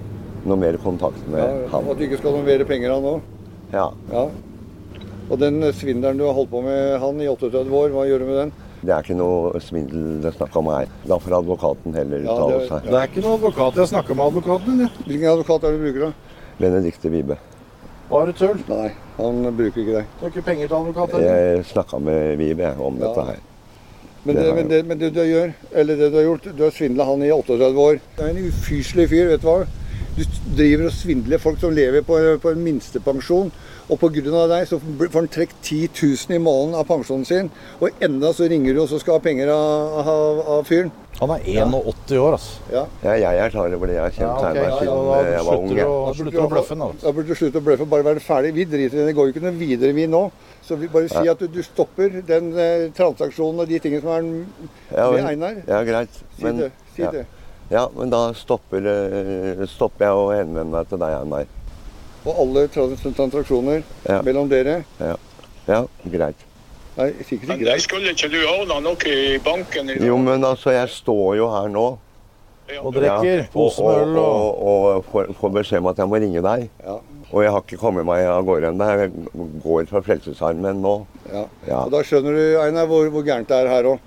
Noe 0.47 0.55
mer 0.59 0.77
kontakt 0.79 1.23
med 1.27 1.41
ja, 1.43 1.79
At 1.81 1.97
du 1.99 2.03
ikke 2.05 2.19
skal 2.21 2.31
ha 2.31 2.37
noe 2.39 2.45
mer 2.47 2.63
penger 2.69 2.93
av 2.95 3.01
nå. 3.03 3.15
Ja. 3.73 3.87
Ja. 4.13 4.27
Og 5.27 5.39
den 5.41 5.59
svindelen 5.75 6.19
du 6.21 6.23
har 6.23 6.37
holdt 6.37 6.51
på 6.53 6.61
med 6.63 6.99
han 7.03 7.19
i 7.19 7.27
38 7.27 7.67
år, 7.67 7.91
hva 7.91 8.05
gjør 8.07 8.23
du 8.23 8.27
med 8.29 8.37
den? 8.45 8.53
Det 8.77 8.93
er 8.93 9.03
ikke 9.03 9.17
noe 9.17 9.59
svindel 9.59 10.21
det 10.23 10.29
er 10.29 10.37
snakk 10.37 10.55
om 10.61 10.69
her. 10.71 10.87
Da 11.09 11.17
får 11.19 11.35
advokaten 11.41 11.95
heller 11.97 12.23
Ja, 12.23 12.31
uttale 12.37 12.59
det- 12.61 12.67
seg. 12.69 12.85
ja. 12.87 13.01
er 13.01 13.07
ikke 13.09 13.23
noen 13.25 13.39
advokat. 13.41 13.75
Jeg 13.81 13.87
snakker 13.91 14.15
med 14.15 14.25
advokaten 14.31 14.77
din. 14.77 14.89
Hvilken 15.07 15.29
advokat 15.33 15.63
er 15.63 15.71
det 15.71 15.79
du 15.79 15.85
bruker, 15.91 16.05
da? 16.05 16.13
Benedicte 16.59 17.09
Vibe. 17.11 17.37
Bare 18.09 18.31
tull. 18.33 18.57
Nei, 18.69 18.91
han 19.17 19.43
bruker 19.57 19.81
ikke 19.83 19.95
deg. 19.97 20.05
Du 20.19 20.25
har 20.25 20.29
ikke 20.31 20.45
penger 20.45 20.67
til 20.67 20.75
advokat. 20.77 21.13
eller? 21.13 21.35
Jeg 21.57 21.65
snakka 21.65 21.99
med 21.99 22.37
Vibe 22.37 22.71
om 22.79 22.97
Ja. 23.01 23.07
dette 23.07 23.25
her. 23.25 23.39
Men 24.23 24.35
Det 24.35 24.43
det, 24.43 24.55
men, 24.55 24.67
det, 24.67 24.85
men 24.85 24.97
det 24.99 25.13
du 25.13 25.19
gjør, 25.23 25.53
eller 25.73 25.95
det 25.95 26.11
du 26.11 26.15
har 26.17 26.23
gjort, 26.23 26.55
du 26.57 26.63
har 26.63 26.71
svindla 26.71 27.03
han 27.05 27.21
i 27.23 27.31
38 27.31 27.75
år. 27.77 27.99
Det 28.15 28.23
er 28.25 28.29
en 28.29 28.47
ufyselig 28.47 29.09
fyr, 29.09 29.27
vet 29.29 29.41
du 29.41 29.47
hva. 29.47 29.65
Du 30.17 30.23
driver 30.57 30.87
og 30.89 30.93
svindler 30.97 31.37
folk 31.41 31.59
som 31.61 31.73
lever 31.77 32.01
på, 32.01 32.17
på 32.41 32.49
en 32.53 32.63
minstepensjon. 32.65 33.51
Og 33.87 33.99
pga. 34.01 34.19
deg 34.51 34.65
så 34.67 34.79
får 34.81 35.13
han 35.15 35.27
trukket 35.31 35.59
10 35.63 35.89
000 36.27 36.35
i 36.35 36.39
måneden 36.43 36.73
av 36.75 36.87
pensjonen 36.89 37.23
sin. 37.27 37.51
Og 37.79 37.93
enda 38.03 38.33
så 38.35 38.49
ringer 38.49 38.73
du 38.75 38.81
og 38.81 38.89
så 38.91 38.99
skal 38.99 39.15
ha 39.19 39.23
penger 39.23 39.51
av, 39.53 39.99
av, 40.01 40.41
av 40.57 40.65
fyren. 40.67 40.89
Han 41.21 41.31
er 41.33 41.45
81 41.47 42.17
år, 42.21 42.35
altså. 42.35 42.57
Ja. 42.73 42.83
Ja, 43.05 43.13
jeg 43.23 43.39
er 43.45 43.53
klar 43.53 43.73
over 43.77 43.89
det. 43.89 43.95
Jeg 43.95 44.03
har 44.03 44.11
kjent 44.17 44.27
Ja, 44.27 44.33
ok, 44.35 44.43
Herman 44.43 44.67
ja, 44.67 44.81
siden 44.81 45.07
da 45.07 45.21
jeg 45.31 45.45
var 45.47 45.61
ung. 45.61 45.69
slutter 46.17 46.35
du 46.35 46.41
å- 46.43 46.49
bløffe. 46.51 46.77
Da 47.05 47.13
burde 47.13 47.27
du 47.31 47.35
slutte 47.39 47.61
å 47.61 47.65
bløffe. 47.69 47.87
Bare 47.93 48.05
være 48.09 48.21
ferdig. 48.25 48.53
Vi 48.57 48.65
driter 48.73 48.97
i 48.97 48.99
det. 48.99 49.07
Det 49.11 49.15
går 49.17 49.29
jo 49.29 49.33
ikke 49.33 49.45
noe 49.47 49.55
videre, 49.61 49.93
vi 49.97 50.05
nå. 50.11 50.23
Så 50.67 50.75
vi 50.77 50.89
bare 50.91 51.07
si 51.09 51.23
at 51.31 51.39
du, 51.39 51.47
du 51.47 51.61
stopper 51.63 52.19
den 52.27 52.51
eh, 52.59 52.89
transaksjonen 52.97 53.63
og 53.63 53.69
de 53.71 53.79
tingene 53.79 54.01
som 54.03 54.11
er 54.17 54.27
Ja, 54.97 55.09
med 55.11 55.23
men- 55.23 55.31
Einar. 55.31 55.63
Ja, 55.65 55.81
greit. 55.87 56.21
Si 56.37 56.53
det. 56.59 56.71
Si 56.95 57.01
ja. 57.05 57.11
det. 57.15 57.25
Ja, 57.69 57.89
men 57.97 58.09
da 58.13 58.33
stopper, 58.33 58.85
eh, 58.87 59.65
stopper 59.67 60.05
jeg 60.07 60.13
å 60.19 60.27
henvende 60.33 60.71
meg 60.71 60.89
til 60.89 61.01
deg, 61.01 61.15
Einar. 61.21 61.45
Og 62.27 62.41
alle 62.43 62.67
trans 62.67 62.99
transaksjoner 63.05 63.83
Ja. 64.07 64.21
mellom 64.21 64.49
dere 64.49 64.83
Ja. 64.99 65.15
ja, 65.67 65.85
greit. 66.09 66.35
Nei, 66.97 67.11
sikkert 67.23 67.47
Men 67.47 67.59
ikke 67.59 67.65
greit. 67.65 67.73
Men 67.75 67.79
skulle 67.79 68.11
ikke 68.15 68.29
du 68.31 68.39
ordne 68.47 68.81
noe 68.83 69.11
i 69.13 69.37
banken 69.37 69.89
i? 69.93 69.97
Jo, 70.05 70.17
men 70.17 70.41
altså, 70.43 70.71
jeg 70.73 70.89
står 70.89 71.37
jo 71.37 71.49
her 71.53 71.67
nå. 71.69 71.97
Og 72.83 72.93
drikker. 72.93 73.45
Pose 73.53 73.79
med 73.83 74.01
øl 74.01 74.17
og, 74.17 74.25
og 74.25 74.67
og, 74.67 74.87
og 74.97 75.05
får, 75.11 75.29
får 75.39 75.53
beskjed 75.61 75.79
om 75.79 75.87
at 75.87 75.97
jeg 76.01 76.09
må 76.11 76.19
ringe 76.19 76.41
deg. 76.43 76.69
Ja. 76.83 76.97
Og 77.31 77.43
jeg 77.43 77.51
har 77.51 77.61
ikke 77.61 77.77
kommet 77.79 78.05
meg 78.07 78.25
av 78.27 78.43
gårde 78.47 78.71
ennå. 78.73 78.87
Jeg 78.97 79.11
går 79.63 79.87
fra 79.87 80.01
Frelsesarmen 80.03 80.81
nå. 80.83 80.95
Ja. 81.31 81.45
Ja. 81.67 81.79
Og 81.85 81.91
da 81.91 82.01
skjønner 82.03 82.35
du, 82.35 82.43
Einar, 82.59 82.87
hvor, 82.87 83.07
hvor 83.13 83.23
gærent 83.23 83.47
det 83.47 83.55
er 83.61 83.69
her 83.71 83.83
òg. 83.93 83.99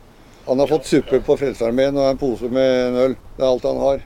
Han 0.51 0.59
har 0.59 0.67
fått 0.67 0.87
suppe 0.91 1.21
på 1.23 1.37
Frelsesarmeen 1.39 1.95
og 1.95 2.09
en 2.11 2.17
pose 2.19 2.49
med 2.51 2.73
en 2.89 2.97
øl. 2.99 3.13
Det 3.37 3.45
er 3.45 3.47
alt 3.47 3.67
han 3.69 3.77
har. 3.79 4.01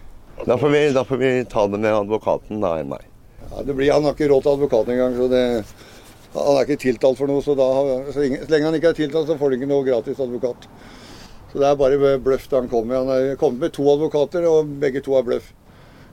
Da 0.45 0.57
får 0.61 0.73
vi, 0.75 0.81
da 0.93 1.05
får 1.09 1.21
vi 1.23 1.29
ta 1.49 1.63
det 1.73 1.79
med 1.81 1.95
advokaten, 1.97 2.59
da, 2.61 2.75
Einar. 2.83 3.07
Ja, 3.47 3.63
det 3.65 3.73
blir, 3.79 3.89
han 3.95 4.05
har 4.05 4.13
ikke 4.13 4.29
råd 4.29 4.43
til 4.45 4.53
advokat 4.53 4.91
engang, 4.93 5.15
så 5.17 5.29
det 5.33 5.41
Han 6.35 6.59
er 6.59 6.67
ikke 6.67 6.77
tiltalt 6.83 7.17
for 7.17 7.31
noe, 7.31 7.41
så, 7.47 7.55
da, 7.57 7.69
så 8.13 8.21
lenge, 8.21 8.43
så 8.43 8.53
lenge 8.53 8.67
han 8.69 8.77
ikke 8.77 8.91
er 8.93 8.99
tiltalt, 8.99 9.31
så 9.31 9.37
får 9.41 9.55
han 9.55 9.57
ikke 9.57 9.69
noe 9.71 9.87
gratis 9.87 10.21
advokat. 10.21 10.67
Så 11.53 11.63
det 11.63 11.69
er 11.71 11.79
bare 11.81 12.11
bløff 12.27 12.45
da 12.51 12.61
han 12.61 12.69
kommer. 12.69 12.99
Han 12.99 13.13
har 13.15 13.41
kommet 13.41 13.65
med 13.65 13.73
to 13.79 13.87
advokater, 13.95 14.45
og 14.51 14.75
begge 14.83 15.01
to 15.07 15.15
er 15.17 15.25
bløff. 15.25 15.47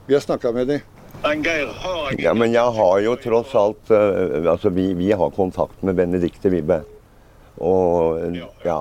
Vi 0.06 0.16
har 0.16 0.24
snakka 0.24 0.54
med 0.56 0.72
dem. 0.72 0.86
Har 1.26 2.16
Ja, 2.24 2.32
men 2.32 2.56
jeg 2.56 2.78
har 2.78 3.04
jo 3.04 3.18
tross 3.20 3.52
alt 3.54 3.90
eh, 3.92 4.48
Altså, 4.48 4.72
vi, 4.72 4.88
vi 4.96 5.12
har 5.12 5.36
kontakt 5.36 5.84
med 5.84 6.00
Benedicte 6.00 6.48
Vibbe. 6.48 6.80
Og, 7.60 8.32
ja. 8.64 8.80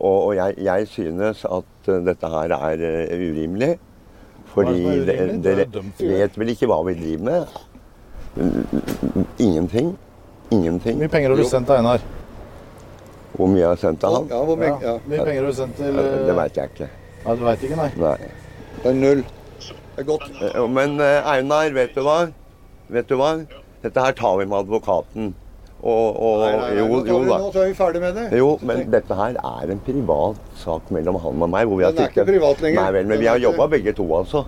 Og, 0.00 0.18
og 0.26 0.36
jeg, 0.36 0.54
jeg 0.64 0.88
synes 0.88 1.44
at 1.44 1.88
eh, 1.92 2.00
dette 2.06 2.28
her 2.32 2.54
er 2.56 2.84
eh, 2.88 3.24
urimelig. 3.30 3.74
Fordi 4.50 4.84
er 4.84 5.04
det 5.06 5.14
er 5.14 5.26
er 5.28 5.42
dere 5.44 5.66
det. 5.70 5.82
vet 6.00 6.38
vel 6.40 6.48
ikke 6.54 6.66
hva 6.70 6.80
vi 6.88 6.94
driver 6.98 7.26
med? 7.28 7.58
Ingenting. 9.38 9.92
Hvor 10.50 10.96
mye 10.98 11.08
penger 11.12 11.30
har 11.30 11.36
du 11.36 11.44
sendt 11.46 11.68
til 11.68 11.76
Einar? 11.76 12.06
Hvor 13.36 13.46
mye 13.52 13.60
jeg 13.60 13.68
har 13.68 13.82
sendt 13.82 14.00
til 14.02 14.16
han? 14.16 14.26
Ja, 14.32 14.40
hvor 14.48 14.58
mye, 14.58 14.72
ja. 14.82 14.96
Mye 15.06 15.26
penger 15.28 15.42
har 15.42 15.50
du 15.50 15.58
sendt 15.60 15.76
til 15.78 16.00
Det 16.00 16.06
eh, 16.32 16.36
veit 16.40 16.58
jeg 16.58 16.72
ikke. 16.72 16.90
Ja, 17.26 17.36
du 17.36 17.44
veit 17.46 17.62
ikke, 17.68 17.78
nei. 17.78 17.90
Nei. 18.00 18.16
Det 18.80 18.90
er 18.90 18.98
null. 18.98 19.22
Det 19.60 20.02
er 20.02 20.08
godt. 20.08 20.26
Men 20.72 20.96
Einar, 21.04 21.70
vet 21.76 21.94
du 21.94 22.02
hva? 22.06 22.18
Vet 22.90 23.10
du 23.10 23.18
hva? 23.20 23.34
Dette 23.84 24.02
her 24.02 24.16
tar 24.16 24.40
vi 24.40 24.48
med 24.48 24.64
advokaten. 24.64 25.34
Og, 25.80 26.16
og 26.20 26.40
Nei, 26.42 26.48
nei, 26.52 26.60
nei. 26.60 26.72
jo, 26.76 26.86
Nå, 26.86 26.96
jo 26.98 27.04
tar 27.06 27.20
vi, 27.24 27.28
da. 27.30 27.36
nå 27.40 27.50
så 27.54 27.60
er 27.62 27.68
vi 27.70 27.74
ferdig 27.78 28.00
med 28.02 28.14
det. 28.18 28.24
Jo, 28.36 28.48
men 28.68 28.82
dette 28.92 29.16
her 29.16 29.36
er 29.40 29.70
en 29.72 29.78
privat 29.86 30.36
sak 30.60 30.90
mellom 30.92 31.16
han 31.22 31.44
og 31.46 31.48
meg. 31.54 31.66
Hvor 31.70 31.78
vi 31.80 31.86
har 31.86 31.94
Den 31.96 32.04
er 32.04 32.10
ikke 32.12 32.26
privat 32.28 32.60
lenger. 32.60 32.82
Nei 32.82 32.90
vel, 32.98 33.06
men 33.08 33.20
vi 33.22 33.26
har 33.30 33.38
jobba 33.40 33.66
begge 33.72 33.94
to, 33.96 34.04
altså. 34.18 34.42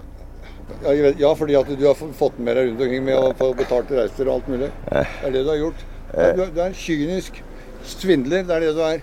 Ja, 0.82 0.92
vet- 1.06 1.18
ja, 1.20 1.30
fordi 1.34 1.54
at 1.56 1.70
du 1.78 1.86
har 1.86 1.94
fått 1.94 2.38
med 2.38 2.56
deg 2.56 2.68
rundt 2.68 2.80
omkring 2.84 3.04
med 3.04 3.16
å 3.16 3.32
få 3.38 3.48
betalt 3.56 3.90
reiser 3.96 4.28
og 4.28 4.34
alt 4.40 4.48
mulig. 4.52 4.68
Det 4.90 5.06
er 5.24 5.30
det 5.38 5.42
du 5.44 5.50
har 5.54 5.60
gjort. 5.62 5.86
Du, 6.12 6.20
er- 6.20 6.52
du 6.52 6.60
er 6.60 6.66
en 6.66 6.74
kynisk 6.76 7.40
svindler. 7.84 8.44
Det 8.44 8.56
er 8.56 8.60
det 8.66 8.74
du 8.76 8.82
er. 8.84 9.00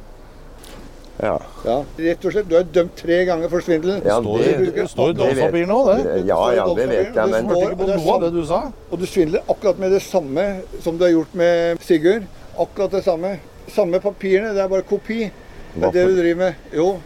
Ja. 1.20 1.36
Ja, 1.66 1.76
rett 2.00 2.26
og 2.26 2.32
slett. 2.32 2.48
Du 2.48 2.56
er 2.56 2.64
dømt 2.64 2.96
tre 2.96 3.18
ganger 3.28 3.52
for 3.52 3.64
svindel. 3.64 3.98
Ja, 4.06 4.22
Står 4.22 4.38
det- 4.40 4.74
det 4.76 4.86
står 4.90 5.10
i 5.10 5.14
det 5.14 5.68
nå, 5.68 5.80
det. 5.86 6.26
Ja, 6.26 6.40
ja, 6.56 6.66
det 6.74 6.88
vet 6.90 7.16
jeg, 7.16 7.30
men 7.30 7.48
du 7.48 7.56
Hørte 7.56 7.72
ikke 7.72 7.76
på 7.76 7.90
er 7.90 7.98
noe 7.98 8.14
av 8.14 8.22
det 8.22 8.34
du 8.34 8.46
sa. 8.46 8.62
Og 8.92 9.00
du 9.00 9.06
svindler 9.06 9.42
akkurat 9.50 9.80
med 9.80 9.92
det 9.92 10.02
samme 10.02 10.62
som 10.82 10.98
du 10.98 11.04
har 11.04 11.12
gjort 11.12 11.36
med 11.36 11.80
Sigurd. 11.82 12.24
Akkurat 12.58 12.92
det 12.92 13.04
samme. 13.04 13.40
Samme 13.68 14.00
papirene, 14.00 14.54
det 14.54 14.64
er 14.64 14.68
bare 14.68 14.82
kopi. 14.82 15.30
Det 15.76 15.84
er 15.84 15.92
det 15.92 16.08
du 16.08 16.22
driver 16.22 16.36
med. 16.36 16.56
Jo. 16.74 17.00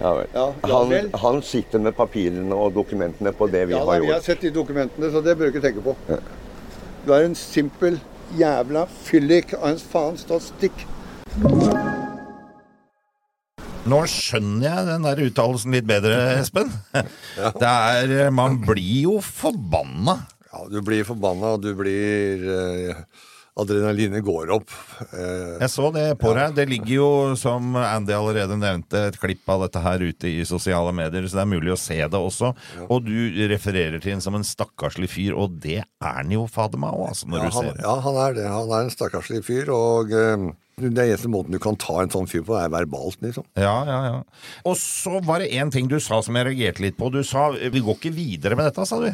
ja, 0.00 0.14
vel. 0.14 0.26
Ja, 0.34 0.52
ja 0.68 0.84
han, 0.84 1.10
han 1.14 1.42
sitter 1.42 1.78
med 1.78 1.92
papirene 1.96 2.54
og 2.54 2.72
dokumentene 2.74 3.32
på 3.32 3.50
det 3.50 3.68
vi 3.68 3.74
Ja, 3.74 3.84
da, 3.84 3.92
har 3.92 4.00
vi 4.00 4.06
har 4.06 4.20
sett 4.20 4.40
de 4.40 4.50
dokumentene, 4.50 5.10
så 5.10 5.20
det 5.24 5.36
bør 5.36 5.50
du 5.50 5.58
ikke 5.58 5.66
tenke 5.68 5.82
på. 5.82 5.96
Du 7.06 7.12
er 7.12 7.24
en 7.24 7.34
simpel 7.34 8.00
jævla 8.38 8.86
fyllik 9.02 9.54
av 9.54 9.68
en 9.68 9.78
faens 9.78 10.20
statistikk. 10.20 10.86
stikk. 11.36 11.75
Nå 13.86 14.00
skjønner 14.10 14.66
jeg 14.66 14.86
den 14.88 15.04
der 15.06 15.20
uttalelsen 15.28 15.76
litt 15.76 15.86
bedre, 15.88 16.16
Espen. 16.40 16.72
Det 17.60 17.70
er 17.70 18.30
Man 18.34 18.58
blir 18.66 19.04
jo 19.06 19.20
forbanna. 19.22 20.18
Ja, 20.50 20.64
du 20.72 20.80
blir 20.82 21.04
forbanna, 21.06 21.54
og 21.56 21.62
du 21.62 21.70
blir 21.78 22.42
eh, 22.50 23.00
Adrenalinet 23.56 24.20
går 24.24 24.50
opp. 24.56 24.72
Eh, 25.12 25.54
Jeg 25.62 25.70
så 25.72 25.88
det 25.94 26.06
på 26.20 26.32
deg. 26.36 26.54
Det 26.58 26.66
ligger 26.68 26.92
jo, 26.96 27.06
som 27.40 27.76
Andy 27.80 28.12
allerede 28.16 28.56
nevnte, 28.60 29.06
et 29.12 29.16
klipp 29.22 29.48
av 29.52 29.62
dette 29.64 29.80
her 29.84 30.02
ute 30.04 30.28
i 30.28 30.42
sosiale 30.48 30.92
medier, 30.96 31.24
så 31.28 31.38
det 31.38 31.44
er 31.46 31.52
mulig 31.54 31.72
å 31.72 31.78
se 31.80 31.96
det 32.02 32.20
også. 32.20 32.50
Og 32.88 33.06
du 33.06 33.14
refererer 33.52 33.96
til 34.02 34.16
ham 34.16 34.24
som 34.24 34.36
en 34.36 34.44
stakkarslig 34.44 35.08
fyr, 35.12 35.32
og 35.40 35.56
det 35.64 35.78
er 35.84 35.88
han 36.18 36.32
jo 36.34 36.44
fader 36.52 36.80
meg 36.82 36.92
òg, 36.98 37.10
altså, 37.14 37.30
når 37.32 37.38
ja, 37.38 37.48
du 37.48 37.56
han, 37.56 37.64
ser 37.70 37.78
det. 37.78 37.86
ja, 37.86 37.96
han 38.08 38.20
er 38.26 38.38
det. 38.42 38.46
Han 38.58 38.74
er 38.80 38.84
en 38.90 38.94
stakkarslig 38.98 39.42
fyr, 39.48 39.72
og 39.76 40.12
eh, 40.16 40.46
det 40.76 41.06
eneste 41.06 41.30
måten 41.32 41.54
du 41.54 41.58
kan 41.62 41.76
ta 41.80 42.02
en 42.02 42.10
sånn 42.12 42.26
fyr 42.28 42.42
på, 42.44 42.52
er 42.60 42.68
verbalt, 42.68 43.16
liksom. 43.24 43.46
Ja, 43.56 43.78
ja, 43.88 44.00
ja. 44.10 44.16
Og 44.68 44.74
så 44.76 45.22
var 45.24 45.40
det 45.40 45.48
én 45.56 45.70
ting 45.72 45.88
du 45.88 45.96
sa 46.04 46.18
som 46.24 46.36
jeg 46.36 46.44
reagerte 46.50 46.82
litt 46.84 46.98
på. 46.98 47.08
Du 47.14 47.22
sa 47.24 47.46
vi 47.56 47.80
går 47.80 47.96
ikke 47.96 48.12
videre 48.12 48.58
med 48.58 48.68
dette, 48.68 48.84
sa 48.84 48.98
du. 49.00 49.08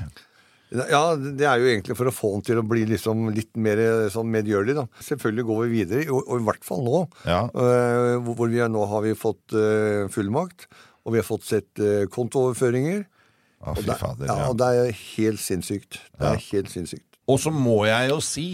Ja, 0.73 1.03
det 1.15 1.45
er 1.47 1.61
jo 1.61 1.69
egentlig 1.69 1.95
for 1.99 2.09
å 2.09 2.15
få 2.17 2.31
han 2.33 2.43
til 2.47 2.59
å 2.59 2.65
bli 2.67 2.83
liksom 2.89 3.29
litt 3.37 3.53
mer 3.61 3.79
eh, 3.79 4.07
sånn 4.11 4.31
medgjørlig, 4.33 4.75
da. 4.81 4.87
Selvfølgelig 5.05 5.45
går 5.51 5.61
vi 5.63 5.71
videre, 5.77 6.07
og, 6.11 6.25
og 6.33 6.41
i 6.41 6.47
hvert 6.49 6.65
fall 6.67 6.83
nå. 6.87 7.03
Ja. 7.29 7.43
Uh, 7.53 8.33
hvor 8.33 8.49
vi 8.51 8.59
er, 8.65 8.73
nå 8.73 8.83
har 8.89 9.05
vi 9.05 9.13
fått 9.19 9.53
uh, 9.55 10.09
fullmakt, 10.11 10.67
og 11.05 11.15
vi 11.15 11.21
har 11.21 11.29
fått 11.29 11.45
sett 11.47 11.71
uh, 11.85 12.09
kontooverføringer. 12.11 13.05
Å, 13.63 13.77
Og 13.77 13.85
det, 13.87 13.99
fader. 14.01 14.27
ja, 14.27 14.39
Ja. 14.41 14.49
og 14.51 14.59
det 14.59 14.71
er 14.81 14.91
helt 15.13 15.45
sinnssykt. 15.45 16.01
Det 16.19 16.33
er 16.33 16.43
helt 16.49 16.73
sinnssykt. 16.73 17.07
Og 17.31 17.39
så 17.39 17.53
må 17.55 17.85
jeg 17.87 18.09
jo 18.11 18.19
si 18.25 18.49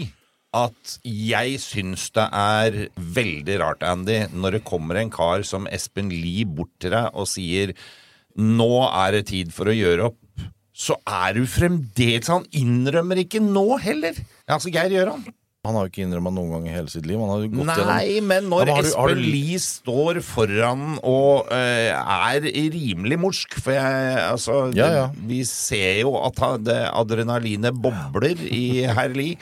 at 0.55 0.95
jeg 1.05 1.59
syns 1.61 2.07
det 2.15 2.25
er 2.33 2.77
veldig 2.97 3.57
rart, 3.61 3.83
Andy, 3.85 4.23
når 4.33 4.57
det 4.57 4.63
kommer 4.67 4.97
en 4.97 5.11
kar 5.13 5.43
som 5.45 5.67
Espen 5.69 6.09
Lie 6.09 6.47
bort 6.49 6.71
til 6.81 6.95
deg 6.95 7.11
og 7.13 7.29
sier 7.29 7.75
nå 8.39 8.71
er 8.87 9.19
det 9.19 9.27
tid 9.29 9.51
for 9.53 9.69
å 9.69 9.75
gjøre 9.75 10.09
opp, 10.09 10.17
så 10.79 10.95
er 11.03 11.35
du 11.35 11.43
fremdeles 11.49 12.29
Han 12.31 12.45
innrømmer 12.55 13.19
ikke 13.25 13.41
nå 13.43 13.65
heller. 13.83 14.15
Altså, 14.47 14.71
Geir 14.71 14.93
Gjøran. 14.95 15.25
Han 15.67 15.75
har 15.75 15.85
jo 15.85 15.89
ikke 15.91 16.05
innrømma 16.05 16.31
noen 16.31 16.53
gang 16.53 16.67
i 16.69 16.71
hele 16.71 16.87
sitt 16.87 17.03
liv. 17.03 17.19
Han 17.19 17.33
har 17.33 17.41
jo 17.43 17.49
gått 17.51 17.67
Nei, 17.67 18.05
gjennom 18.13 18.29
men 18.31 18.45
når 18.47 18.69
Ja, 18.69 18.75
men 18.77 18.85
Espen 18.87 19.19
du- 19.19 19.25
Lie 19.27 19.57
står 19.59 20.19
foran 20.23 20.85
og 21.03 21.51
uh, 21.51 22.29
er 22.31 22.47
rimelig 22.71 23.17
morsk 23.19 23.57
For 23.59 23.75
jeg, 23.75 24.13
altså 24.23 24.55
Ja, 24.71 24.87
ja. 24.95 25.03
Det, 25.11 25.25
Vi 25.33 25.41
ser 25.49 25.99
jo 26.05 26.15
at 26.23 26.39
det 26.63 26.79
adrenalinet 26.87 27.75
bobler 27.75 28.39
i 28.47 28.85
herr 28.87 29.11
Lie, 29.11 29.35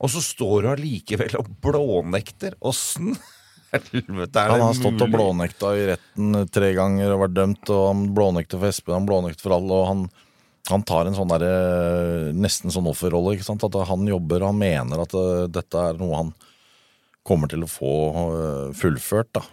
og 0.00 0.10
så 0.12 0.22
står 0.24 0.64
du 0.64 0.70
allikevel 0.72 1.36
og 1.40 1.50
blånekter. 1.62 2.56
Åssen 2.64 3.12
helvete 3.74 4.40
er 4.40 4.50
det 4.50 4.56
Han 4.56 4.64
har 4.64 4.78
stått 4.78 5.04
og 5.04 5.12
blånekta 5.12 5.74
i 5.76 5.86
retten 5.92 6.40
tre 6.52 6.72
ganger 6.76 7.14
og 7.14 7.24
vært 7.26 7.36
dømt, 7.36 7.72
og 7.74 7.86
han 7.90 8.02
blånekter 8.16 8.60
for 8.60 8.72
Espen, 8.72 8.96
han 8.96 9.08
blånekter 9.08 9.46
for 9.46 9.56
alle, 9.58 9.76
og 9.76 9.88
han, 9.90 10.04
han 10.72 10.86
tar 10.88 11.10
en 11.10 11.18
sånn 11.18 11.34
der, 11.34 11.46
nesten 12.34 12.72
sånn 12.72 12.88
offerrolle, 12.90 13.36
ikke 13.36 13.46
sant. 13.46 13.66
At 13.68 13.78
han 13.90 14.08
jobber, 14.08 14.42
og 14.42 14.54
han 14.54 14.62
mener 14.62 15.04
at 15.04 15.16
eh, 15.16 15.46
dette 15.52 15.86
er 15.90 16.00
noe 16.00 16.24
han 16.24 16.34
kommer 17.26 17.50
til 17.52 17.66
å 17.66 17.70
få 17.70 17.94
eh, 18.16 18.68
fullført, 18.80 19.34
da. 19.36 19.44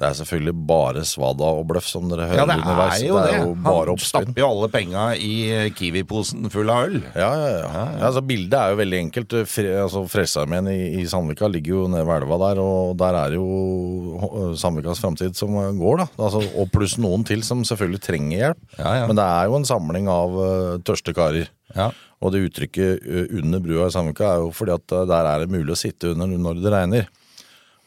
Det 0.00 0.06
er 0.08 0.14
selvfølgelig 0.16 0.54
bare 0.64 1.02
svada 1.04 1.48
og 1.58 1.66
bløff, 1.68 1.84
som 1.84 2.06
dere 2.08 2.24
hører 2.30 2.38
Ja, 2.40 2.44
det 2.48 2.54
underveis. 2.62 3.02
er 3.02 3.04
jo 3.04 3.16
det. 3.20 3.32
er 3.34 3.42
jo 3.42 3.50
bare 3.66 3.92
Han 3.92 3.98
stapper 4.00 4.40
jo 4.40 4.46
alle 4.46 4.68
penga 4.72 5.02
i 5.12 5.32
Kiwi-posen 5.76 6.48
full 6.54 6.72
av 6.72 6.86
øl. 6.86 6.96
Ja, 7.12 7.28
ja, 7.36 7.50
ja. 7.58 7.66
ja 7.68 8.06
altså, 8.08 8.22
bildet 8.24 8.56
er 8.56 8.72
jo 8.72 8.78
veldig 8.80 9.00
enkelt. 9.04 9.36
Fre, 9.52 9.74
altså, 9.82 10.06
Frelsesarmeen 10.08 10.70
i, 10.72 10.78
i 11.02 11.04
Sandvika 11.10 11.50
ligger 11.52 11.74
jo 11.74 11.82
nede 11.92 12.06
ved 12.08 12.22
elva 12.22 12.40
der, 12.46 12.62
og 12.64 12.96
der 13.02 13.18
er 13.26 13.36
jo 13.36 14.54
Sandvikas 14.56 15.04
framtid 15.04 15.36
som 15.36 15.52
går, 15.76 16.00
da. 16.00 16.08
Altså, 16.16 16.42
og 16.56 16.72
pluss 16.72 16.96
noen 16.96 17.28
til 17.28 17.44
som 17.44 17.60
selvfølgelig 17.68 18.00
trenger 18.08 18.36
hjelp. 18.38 18.64
Ja, 18.80 18.96
ja. 19.02 19.06
Men 19.10 19.20
det 19.20 19.28
er 19.28 19.52
jo 19.52 19.60
en 19.60 19.68
samling 19.68 20.08
av 20.16 20.40
uh, 20.40 20.80
tørste 20.80 21.12
karer. 21.12 21.52
Ja. 21.76 21.90
Og 22.24 22.32
det 22.32 22.46
uttrykket 22.48 23.04
uh, 23.04 23.36
'under 23.36 23.60
brua 23.60 23.92
i 23.92 23.92
Sandvika' 23.92 24.32
er 24.32 24.44
jo 24.46 24.50
fordi 24.56 24.78
at 24.80 24.96
uh, 24.96 25.04
der 25.12 25.28
er 25.28 25.44
det 25.44 25.52
mulig 25.52 25.76
å 25.76 25.82
sitte 25.84 26.16
under 26.16 26.40
når 26.40 26.64
det 26.64 26.72
regner. 26.72 27.10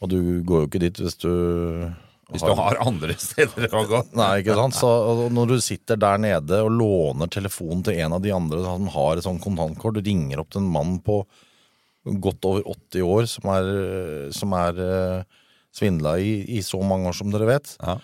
Og 0.03 0.13
du 0.13 0.19
går 0.45 0.65
jo 0.65 0.69
ikke 0.69 0.83
dit 0.83 0.99
hvis 0.99 1.15
du 1.17 1.31
Hvis 2.33 2.43
du 2.43 2.53
har 2.57 2.79
andre 2.81 3.13
steder 3.21 3.73
å 3.77 3.83
gå. 3.89 3.99
Nei, 4.17 4.29
ikke 4.41 4.55
sant? 4.57 4.75
Så 4.75 4.89
når 5.33 5.51
du 5.53 5.55
sitter 5.61 5.99
der 6.01 6.17
nede 6.21 6.59
og 6.65 6.71
låner 6.73 7.29
telefonen 7.31 7.83
til 7.85 7.99
en 8.01 8.17
av 8.17 8.23
de 8.25 8.33
andre 8.33 8.63
som 8.65 8.87
har 8.95 9.19
et 9.21 9.27
sånt 9.27 9.43
kontantkort, 9.43 9.99
du 9.99 10.01
ringer 10.05 10.41
opp 10.41 10.49
til 10.53 10.63
en 10.63 10.71
mann 10.73 10.97
på 11.05 11.21
godt 12.23 12.43
over 12.49 12.65
80 12.73 13.05
år 13.07 13.27
som 13.31 13.51
er, 13.53 13.69
som 14.35 14.55
er 14.59 14.81
uh, 14.81 15.43
svindla 15.73 16.17
i, 16.19 16.33
i 16.57 16.63
så 16.65 16.81
mange 16.83 17.07
år 17.13 17.15
som 17.15 17.29
dere 17.31 17.47
vet, 17.47 17.77
Ja. 17.79 17.95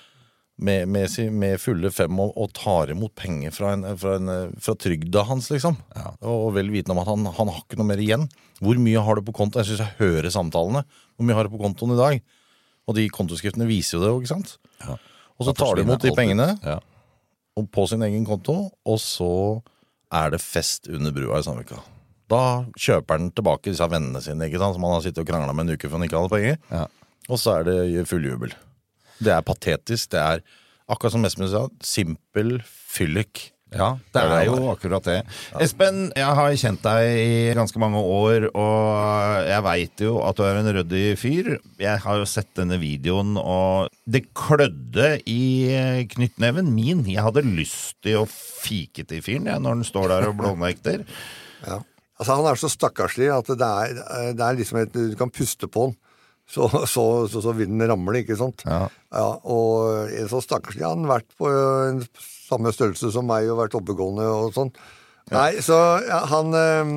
med, 0.59 0.87
med, 0.93 1.17
med 1.35 1.59
fulle 1.59 1.91
fem 1.91 2.15
og, 2.19 2.31
og 2.39 2.53
tar 2.55 2.93
imot 2.93 3.11
penger 3.19 3.51
fra, 3.55 3.73
en, 3.75 3.83
fra, 3.99 4.15
en, 4.21 4.53
fra 4.59 4.75
trygda 4.79 5.25
hans, 5.27 5.49
liksom. 5.51 5.77
Og 6.23 6.53
vel 6.55 6.71
vitende 6.71 6.95
om 6.95 7.03
at 7.03 7.11
han, 7.11 7.27
han 7.41 7.51
har 7.51 7.61
ikke 7.65 7.79
noe 7.81 7.89
mer 7.91 7.99
igjen. 8.03 8.29
Hvor 8.63 8.79
mye 8.79 9.03
har 9.03 9.19
du 9.19 9.25
på 9.27 9.35
konto? 9.35 9.59
Jeg 9.61 9.69
syns 9.73 9.83
jeg 9.85 9.97
hører 9.99 10.31
samtalene. 10.35 10.85
Hvor 11.15 11.27
mye 11.27 11.37
har 11.37 11.47
du 11.47 11.53
på 11.57 11.61
kontoen 11.61 11.95
i 11.95 11.99
dag? 11.99 12.23
Og 12.89 12.97
de 12.97 13.05
kontoskriftene 13.13 13.67
viser 13.69 13.97
jo 13.97 14.03
det 14.03 14.13
ikke 14.17 14.33
sant? 14.33 14.55
Og 15.39 15.47
så 15.47 15.53
tar 15.55 15.77
de 15.77 15.85
imot 15.85 16.01
de 16.03 16.11
pengene. 16.17 16.51
Ja. 16.65 16.79
og 17.59 17.67
på 17.75 17.83
sin 17.91 18.03
egen 18.05 18.23
konto, 18.27 18.53
og 18.87 18.99
så 19.03 19.31
er 20.15 20.31
det 20.33 20.39
fest 20.41 20.87
under 20.89 21.11
brua 21.13 21.41
i 21.41 21.45
Sandvika. 21.45 21.81
Da 22.31 22.63
kjøper 22.77 23.17
han 23.17 23.31
tilbake 23.35 23.71
disse 23.71 23.87
vennene 23.89 24.21
sine, 24.23 24.47
ikke 24.47 24.61
sant, 24.61 24.77
som 24.77 24.85
han 24.85 24.95
har 24.95 25.03
sittet 25.03 25.23
og 25.23 25.29
krangla 25.29 25.53
med 25.53 25.67
en 25.67 25.75
uke 25.75 25.89
for 25.89 25.97
han 25.97 26.05
ikke 26.07 26.19
hadde 26.21 26.33
penger. 26.33 26.57
Ja. 26.71 26.85
Og 27.29 27.41
så 27.41 27.57
er 27.59 27.67
det 27.67 28.07
full 28.09 28.25
jubel. 28.25 28.53
Det 29.19 29.33
er 29.35 29.45
patetisk. 29.45 30.11
Det 30.13 30.21
er, 30.21 30.43
akkurat 30.89 31.13
som 31.13 31.27
Espen 31.27 31.49
sa, 31.51 31.65
simpel 31.83 32.59
fyllik. 32.65 33.49
Ja, 33.69 33.89
det 34.15 34.21
er 34.23 34.47
jo 34.47 34.55
akkurat 34.71 35.05
det. 35.05 35.19
Espen, 35.61 36.07
jeg 36.17 36.37
har 36.39 36.55
kjent 36.57 36.81
deg 36.81 37.09
i 37.21 37.33
ganske 37.57 37.81
mange 37.81 38.01
år, 38.01 38.47
og 38.57 39.45
jeg 39.45 39.65
veit 39.67 40.03
jo 40.05 40.15
at 40.25 40.39
du 40.39 40.43
er 40.47 40.57
en 40.57 40.71
ryddig 40.79 41.03
fyr. 41.21 41.51
Jeg 41.77 42.01
har 42.01 42.17
jo 42.17 42.25
sett 42.29 42.49
denne 42.57 42.79
videoen, 42.81 43.37
og 43.37 43.93
det 44.09 44.23
klødde 44.33 45.19
i 45.29 45.69
knyttneven 46.15 46.73
min. 46.73 47.05
Jeg 47.05 47.25
hadde 47.27 47.45
lyst 47.45 47.99
til 48.05 48.23
å 48.23 48.25
fike 48.29 49.05
til 49.05 49.21
fyren 49.25 49.51
jeg, 49.51 49.61
når 49.61 49.77
han 49.77 49.87
står 49.91 50.09
der 50.15 50.31
og 50.31 50.41
blånekter. 50.41 51.05
Ja. 51.59 51.75
Altså, 52.15 52.37
han 52.37 52.45
er 52.47 52.55
så 52.55 52.69
stakkarslig 52.71 53.25
at 53.35 53.49
det 53.59 53.67
er, 53.67 53.97
det 54.31 54.43
er 54.45 54.55
liksom 54.55 54.77
et, 54.79 54.93
du 54.95 55.15
kan 55.19 55.27
puste 55.27 55.67
på 55.67 55.89
han. 55.89 55.97
Så, 56.47 56.69
så, 56.87 57.03
så, 57.27 57.41
så 57.43 57.51
vinden 57.51 57.83
ramler, 57.91 58.21
ikke 58.23 58.37
sant? 58.39 58.63
Ja. 58.63 58.87
og 59.43 60.07
en 60.07 60.29
så 60.31 60.39
stakkarslig 60.41 60.85
har 60.87 60.95
han 60.95 61.09
vært 61.11 61.27
på 61.35 61.51
en 61.51 61.99
samme 62.49 62.73
størrelse 62.75 63.13
som 63.15 63.29
meg 63.29 63.49
og 63.53 63.61
vært 63.63 63.77
oppegående 63.79 64.25
og 64.33 64.51
sånn. 64.57 64.73
Nei, 65.29 65.59
så 65.61 65.75
ja, 66.07 66.23
han 66.31 66.55
eh, 66.57 66.93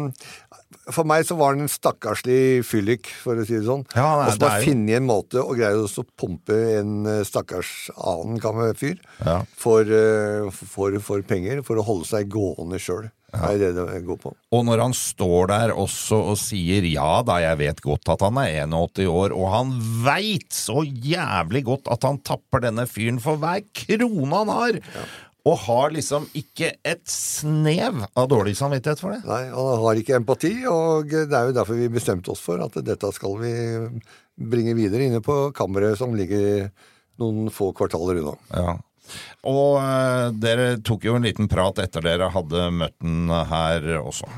For 0.89 1.05
meg 1.07 1.27
så 1.29 1.37
var 1.37 1.53
han 1.53 1.67
en 1.67 1.71
stakkarslig 1.71 2.63
fyllik, 2.65 3.11
for 3.23 3.37
å 3.39 3.45
si 3.47 3.59
det 3.59 3.67
sånn. 3.67 3.85
Ja, 3.93 4.07
nei, 4.19 4.31
og 4.31 4.33
som 4.35 4.41
det 4.41 4.49
har 4.55 4.65
funnet 4.67 4.97
en 4.99 5.07
måte 5.07 5.43
å 5.45 5.53
greie 5.55 5.79
å 5.79 6.05
pumpe 6.19 6.57
en 6.81 6.95
eh, 7.07 7.21
stakkars 7.29 7.91
annen 7.95 8.41
gammel 8.43 8.73
fyr 8.79 8.97
Ja. 9.21 9.43
for, 9.61 9.85
eh, 9.85 10.49
for, 10.73 10.97
for 11.05 11.23
penger, 11.29 11.61
for 11.67 11.77
å 11.79 11.85
holde 11.87 12.09
seg 12.09 12.33
gående 12.33 12.81
sjøl. 12.83 13.11
Det 13.33 13.49
er 13.49 13.61
det 13.63 13.85
det 13.89 14.01
går 14.05 14.19
på. 14.21 14.31
Og 14.53 14.65
når 14.69 14.83
han 14.83 14.93
står 14.97 15.47
der 15.49 15.71
også 15.73 16.19
og 16.35 16.37
sier 16.37 16.85
ja 16.85 17.23
da, 17.25 17.39
jeg 17.41 17.61
vet 17.63 17.81
godt 17.81 18.11
at 18.13 18.21
han 18.27 18.37
er 18.43 18.67
81 18.67 19.07
år, 19.09 19.33
og 19.33 19.47
han 19.55 19.71
veit 20.05 20.53
så 20.53 20.83
jævlig 20.85 21.63
godt 21.71 21.89
at 21.95 22.05
han 22.05 22.21
tapper 22.21 22.61
denne 22.67 22.85
fyren 22.91 23.23
for 23.25 23.41
hver 23.41 23.63
krone 23.73 24.43
han 24.43 24.53
har, 24.53 24.81
og 25.43 25.57
har 25.65 25.91
liksom 25.91 26.29
ikke 26.39 26.69
et 26.87 27.03
snev 27.11 28.05
av 28.15 28.29
dårlig 28.31 28.55
samvittighet 28.59 29.01
for 29.03 29.17
det. 29.17 29.25
Nei, 29.27 29.43
han 29.51 29.83
har 29.83 29.99
ikke 29.99 30.21
empati, 30.21 30.53
og 30.71 31.11
det 31.11 31.35
er 31.35 31.49
jo 31.49 31.57
derfor 31.57 31.79
vi 31.81 31.91
bestemte 31.91 32.31
oss 32.31 32.43
for 32.45 32.63
at 32.63 32.79
dette 32.87 33.11
skal 33.17 33.35
vi 33.41 33.53
bringe 34.39 34.77
videre 34.79 35.09
inne 35.09 35.23
på 35.25 35.51
kammeret 35.57 35.99
som 35.99 36.15
ligger 36.15 36.71
noen 37.21 37.51
få 37.53 37.73
kvartaler 37.77 38.23
unna. 38.23 38.37
Ja. 38.55 38.77
Og 39.51 39.83
uh, 39.83 40.31
dere 40.31 40.77
tok 40.87 41.09
jo 41.09 41.19
en 41.19 41.27
liten 41.27 41.51
prat 41.51 41.83
etter 41.83 42.05
dere 42.07 42.31
hadde 42.33 42.69
møtt 42.79 42.97
den 43.03 43.27
her 43.51 43.89
også. 43.99 44.31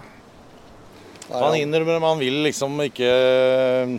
Han 1.34 1.56
innrømmer, 1.56 1.98
men 1.98 2.08
han 2.08 2.20
vil 2.20 2.42
liksom 2.44 2.76
ikke 2.84 3.10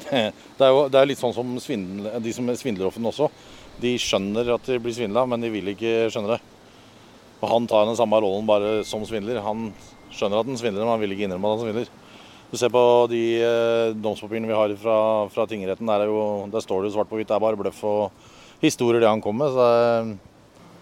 Det 0.58 0.66
er 0.66 0.72
jo 0.72 0.84
det 0.90 1.00
er 1.00 1.08
litt 1.10 1.22
sånn 1.22 1.34
som 1.36 1.54
svindel, 1.62 2.10
de 2.22 2.34
som 2.34 2.50
er 2.50 2.58
svindlerofrene 2.60 3.14
også. 3.14 3.30
De 3.82 3.94
skjønner 4.00 4.56
at 4.56 4.70
de 4.70 4.82
blir 4.82 4.96
svindla, 4.96 5.26
men 5.30 5.44
de 5.44 5.54
vil 5.54 5.74
ikke 5.74 6.06
skjønne 6.10 6.34
det. 6.34 6.42
Og 7.46 7.52
han 7.52 7.68
tar 7.70 7.86
den 7.86 7.98
samme 7.98 8.18
rollen 8.24 8.48
bare 8.50 8.80
som 8.90 9.04
svindler. 9.06 9.38
Han 9.46 9.70
skjønner 10.10 10.42
at 10.42 10.50
han 10.50 10.58
svindler, 10.58 10.82
men 10.82 10.96
han 10.96 11.02
vil 11.04 11.14
ikke 11.14 11.28
innrømme 11.28 11.52
at 11.52 11.60
han 11.60 11.68
svindler. 11.68 11.92
Du 12.50 12.58
ser 12.58 12.72
på 12.74 12.82
de 13.12 13.22
eh, 13.44 13.92
domspapirene 14.02 14.50
vi 14.50 14.56
har 14.58 14.72
fra, 14.82 14.98
fra 15.34 15.46
tingretten, 15.50 15.90
der, 15.90 16.06
er 16.06 16.10
jo, 16.10 16.46
der 16.50 16.64
står 16.64 16.82
det 16.82 16.90
jo 16.90 16.96
svart 16.98 17.10
på 17.12 17.20
hvitt. 17.20 17.30
Det 17.30 17.36
er 17.38 17.44
bare 17.44 17.60
bløff 17.60 17.82
og 17.86 18.32
historier 18.64 19.04
det 19.04 19.12
han 19.12 19.22
kommer 19.22 19.46
med. 19.46 19.54
Så 19.54 19.68
det, 19.70 20.32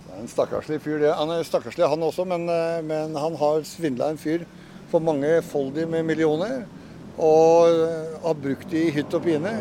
Det 0.03 0.13
er 0.13 0.21
en 0.21 0.31
stakkarslig 0.31 0.79
fyr, 0.83 0.99
det. 1.01 1.11
Han 1.17 1.33
er 1.33 1.47
stakkarslig 1.47 1.89
han 1.89 2.07
også, 2.07 2.27
men, 2.29 2.47
eh, 2.51 2.79
men 2.85 3.17
han 3.19 3.35
har 3.41 3.67
svindla 3.67 4.11
en 4.13 4.21
fyr 4.21 4.47
for 4.91 5.03
mange 5.03 5.33
foldige 5.49 5.89
med 5.89 6.07
millioner. 6.07 6.63
Og 7.17 7.73
eh, 7.73 8.15
har 8.23 8.39
brukt 8.39 8.69
de 8.71 8.87
i 8.87 8.95
hytt 8.95 9.19
og 9.19 9.25
pine. 9.27 9.57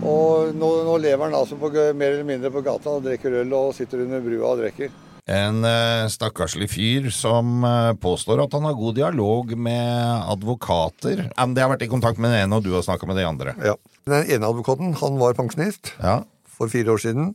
Og 0.00 0.56
nå, 0.56 0.72
nå 0.86 0.96
lever 1.02 1.26
han 1.26 1.36
altså 1.36 1.60
på, 1.60 1.68
mer 1.74 2.14
eller 2.14 2.28
mindre 2.28 2.54
på 2.54 2.64
gata 2.64 2.96
og 2.96 3.04
drikker 3.04 3.42
øl 3.42 3.56
og 3.58 3.74
sitter 3.76 4.06
under 4.06 4.22
brua 4.24 4.54
og 4.54 4.62
drikker. 4.62 4.94
En 5.30 5.62
eh, 5.64 6.08
stakkarslig 6.10 6.66
fyr 6.72 7.06
som 7.14 7.62
eh, 7.66 7.92
påstår 8.02 8.42
at 8.42 8.54
han 8.56 8.66
har 8.66 8.74
god 8.78 8.96
dialog 8.98 9.52
med 9.54 10.24
advokater. 10.32 11.28
Men 11.36 11.54
Det 11.54 11.62
har 11.62 11.70
vært 11.74 11.86
i 11.86 11.90
kontakt 11.92 12.18
med 12.18 12.32
den 12.34 12.42
ene, 12.48 12.58
og 12.58 12.66
du 12.66 12.72
har 12.74 12.82
snakka 12.86 13.06
med 13.06 13.20
de 13.20 13.28
andre. 13.28 13.54
Ja. 13.62 13.76
Den 14.10 14.26
ene 14.26 14.48
advokaten 14.50 14.94
han 14.98 15.18
var 15.20 15.36
pensjonist 15.38 15.92
Ja. 16.02 16.22
for 16.50 16.68
fire 16.72 16.96
år 16.96 17.02
siden. 17.04 17.30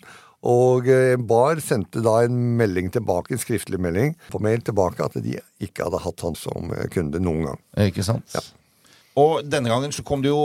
Og 0.46 0.90
eh, 0.92 1.16
Bar 1.18 1.62
sendte 1.64 2.04
da 2.06 2.20
en 2.26 2.36
melding 2.60 2.92
tilbake, 2.94 3.32
en 3.34 3.42
skriftlig 3.42 3.80
melding 3.82 4.14
på 4.34 4.42
mail 4.44 4.62
tilbake 4.62 5.02
at 5.08 5.16
de 5.24 5.40
ikke 5.64 5.88
hadde 5.88 6.04
hatt 6.04 6.22
han 6.28 6.36
som 6.38 6.70
kunde 6.94 7.22
noen 7.24 7.48
gang. 7.48 7.60
Ikke 7.88 8.04
sant? 8.06 8.36
Og 9.16 9.46
denne 9.48 9.72
gangen 9.72 9.94
så 9.96 10.04
kom 10.04 10.20
det 10.24 10.28
jo 10.28 10.40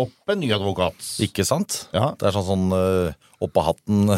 opp 0.00 0.32
en 0.32 0.40
ny 0.40 0.48
advokat. 0.56 0.96
ikke 1.20 1.44
sant? 1.44 1.82
Ja. 1.92 2.14
Det 2.16 2.30
er 2.30 2.32
sånn 2.32 2.46
sånn 2.48 2.70
uh, 2.72 3.12
opp 3.44 3.58
av 3.60 3.66
hatten. 3.68 4.08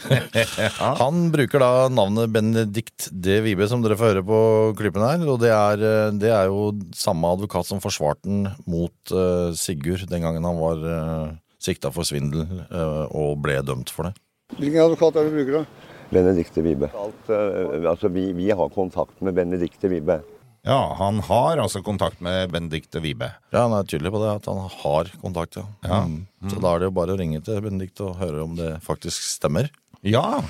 Han 1.00 1.22
bruker 1.32 1.62
da 1.62 1.70
navnet 1.88 2.32
Benedikt 2.34 3.08
D. 3.08 3.38
Vibe, 3.46 3.68
som 3.70 3.80
dere 3.84 3.96
får 3.96 4.12
høre 4.12 4.24
på 4.28 4.40
klippen 4.76 5.04
her. 5.04 5.24
Og 5.32 5.40
det 5.40 5.52
er, 5.54 5.84
eh, 5.88 6.10
det 6.12 6.32
er 6.34 6.50
jo 6.50 6.72
samme 6.96 7.30
advokat 7.32 7.68
som 7.68 7.80
forsvarte 7.80 8.28
den 8.28 8.50
mot 8.68 9.14
uh, 9.16 9.54
Sigurd 9.56 10.04
den 10.10 10.26
gangen 10.26 10.44
han 10.44 10.60
var 10.60 10.84
uh, 10.84 11.32
sikta 11.62 11.92
for 11.94 12.04
svindel 12.04 12.44
uh, 12.68 13.08
og 13.08 13.40
ble 13.44 13.56
dømt 13.64 13.92
for 13.94 14.10
det. 14.10 14.14
Hvilken 14.58 14.84
advokat 14.84 15.16
er 15.16 15.24
det 15.24 15.32
du 15.32 15.38
bruker, 15.40 15.62
da? 15.62 15.88
Benedicte 16.12 16.60
Vibe. 16.60 16.92
Alt, 16.92 17.30
altså, 17.32 18.10
vi, 18.12 18.26
vi 18.36 18.50
har 18.52 18.68
kontakt 18.74 19.22
med 19.24 19.32
Benedicte 19.38 19.88
Vibe. 19.88 20.20
Ja, 20.62 20.94
han 20.98 21.18
har 21.26 21.58
altså 21.58 21.80
kontakt 21.82 22.20
med 22.22 22.52
Benedicte 22.52 23.00
Vibe. 23.02 23.32
Ja, 23.50 23.64
han 23.64 23.74
er 23.74 23.86
tydelig 23.88 24.12
på 24.14 24.20
det, 24.22 24.30
at 24.36 24.46
han 24.46 24.60
har 24.70 25.10
kontakt, 25.22 25.58
ja. 25.58 25.64
Ja. 25.82 26.04
Mm. 26.06 26.50
Så 26.52 26.62
da 26.62 26.74
er 26.74 26.82
det 26.82 26.90
jo 26.90 26.94
bare 27.00 27.16
å 27.16 27.18
ringe 27.18 27.40
til 27.42 27.58
Benedikte 27.64 28.06
og 28.06 28.20
høre 28.22 28.44
om 28.44 28.54
det 28.58 28.76
faktisk 28.86 29.26
stemmer. 29.26 29.72
Ja, 30.06 30.42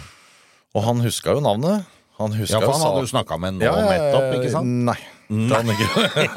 Og 0.72 0.84
han 0.86 1.02
huska 1.04 1.34
jo 1.36 1.42
navnet. 1.44 1.88
Han 2.16 2.32
ja 2.36 2.60
for 2.60 2.72
han 2.72 2.84
hadde 2.84 3.02
jo 3.02 3.08
snakka 3.10 3.36
med 3.40 3.58
nå 3.58 3.66
Ja, 3.66 3.72
nettopp, 3.88 4.28
ikke 4.36 4.52
sant? 4.52 4.68
Nei. 4.86 4.96
nei. 5.32 5.74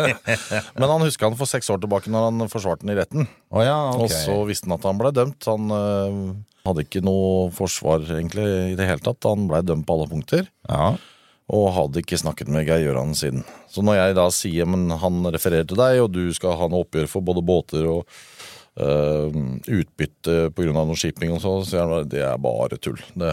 Men 0.80 0.88
han 0.90 1.04
huska 1.04 1.28
han 1.28 1.38
for 1.40 1.50
seks 1.50 1.70
år 1.72 1.82
tilbake 1.84 2.12
når 2.12 2.30
han 2.30 2.52
forsvarte 2.52 2.84
den 2.84 2.96
i 2.96 3.00
retten. 3.00 3.28
Oh, 3.52 3.64
ja, 3.64 3.78
okay. 3.92 4.08
Og 4.08 4.16
så 4.16 4.38
visste 4.48 4.70
han 4.70 4.78
at 4.78 4.88
han 4.88 5.00
ble 5.00 5.12
dømt. 5.16 5.48
Han 5.52 5.76
øh, 5.76 6.22
hadde 6.68 6.86
ikke 6.88 7.04
noe 7.06 7.52
forsvar 7.56 8.08
egentlig 8.18 8.48
i 8.72 8.78
det 8.80 8.88
hele 8.88 9.04
tatt. 9.04 9.28
Han 9.28 9.50
ble 9.52 9.62
dømt 9.68 9.88
på 9.88 9.98
alle 9.98 10.10
punkter. 10.12 10.48
Ja. 10.68 10.96
Og 11.54 11.68
hadde 11.76 12.02
ikke 12.02 12.18
snakket 12.18 12.50
med 12.50 12.66
Geir 12.66 12.88
Gjøran 12.88 13.14
siden. 13.18 13.44
Så 13.70 13.84
når 13.86 14.00
jeg 14.00 14.18
da 14.18 14.26
sier 14.34 14.66
men 14.70 14.90
han 14.98 15.22
refererer 15.30 15.68
til 15.70 15.78
deg, 15.78 16.00
og 16.02 16.10
du 16.16 16.24
skal 16.34 16.58
ha 16.58 16.70
noe 16.72 16.86
oppgjør 16.88 17.10
for 17.12 17.26
både 17.26 17.44
båter 17.46 17.86
og 17.86 18.08
øh, 18.82 19.38
utbytte 19.78 20.50
pga. 20.58 20.74
noe 20.74 20.98
shipping 20.98 21.36
og 21.36 21.44
så, 21.44 21.54
så 21.62 21.70
sier 21.70 21.86
han 21.86 22.10
det 22.10 22.24
er 22.26 22.42
bare 22.42 22.82
tull. 22.82 22.98
Det, 23.14 23.32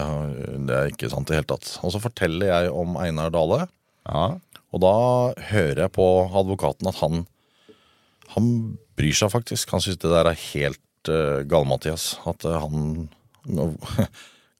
det 0.69 0.77
er 0.77 0.93
ikke 0.93 1.09
sant 1.09 1.25
i 1.25 1.33
det 1.33 1.41
hele 1.41 1.51
tatt. 1.55 1.75
Og 1.81 1.95
så 1.95 2.03
forteller 2.03 2.51
jeg 2.51 2.73
om 2.73 2.97
Einar 3.01 3.33
Dale. 3.33 3.65
ja. 4.09 4.33
Og 4.73 4.81
da 4.81 4.95
hører 5.51 5.83
jeg 5.83 5.93
på 5.93 6.07
advokaten 6.33 6.89
at 6.89 6.97
han 7.03 7.27
Han 8.33 8.47
bryr 8.97 9.13
seg 9.13 9.29
faktisk. 9.29 9.69
Han 9.69 9.83
syns 9.85 9.99
det 10.01 10.09
der 10.09 10.25
er 10.25 10.45
helt 10.49 11.09
uh, 11.11 11.45
gal-Mathias. 11.45 12.15
At 12.25 12.45
eh, 12.49 12.57
han 12.57 13.09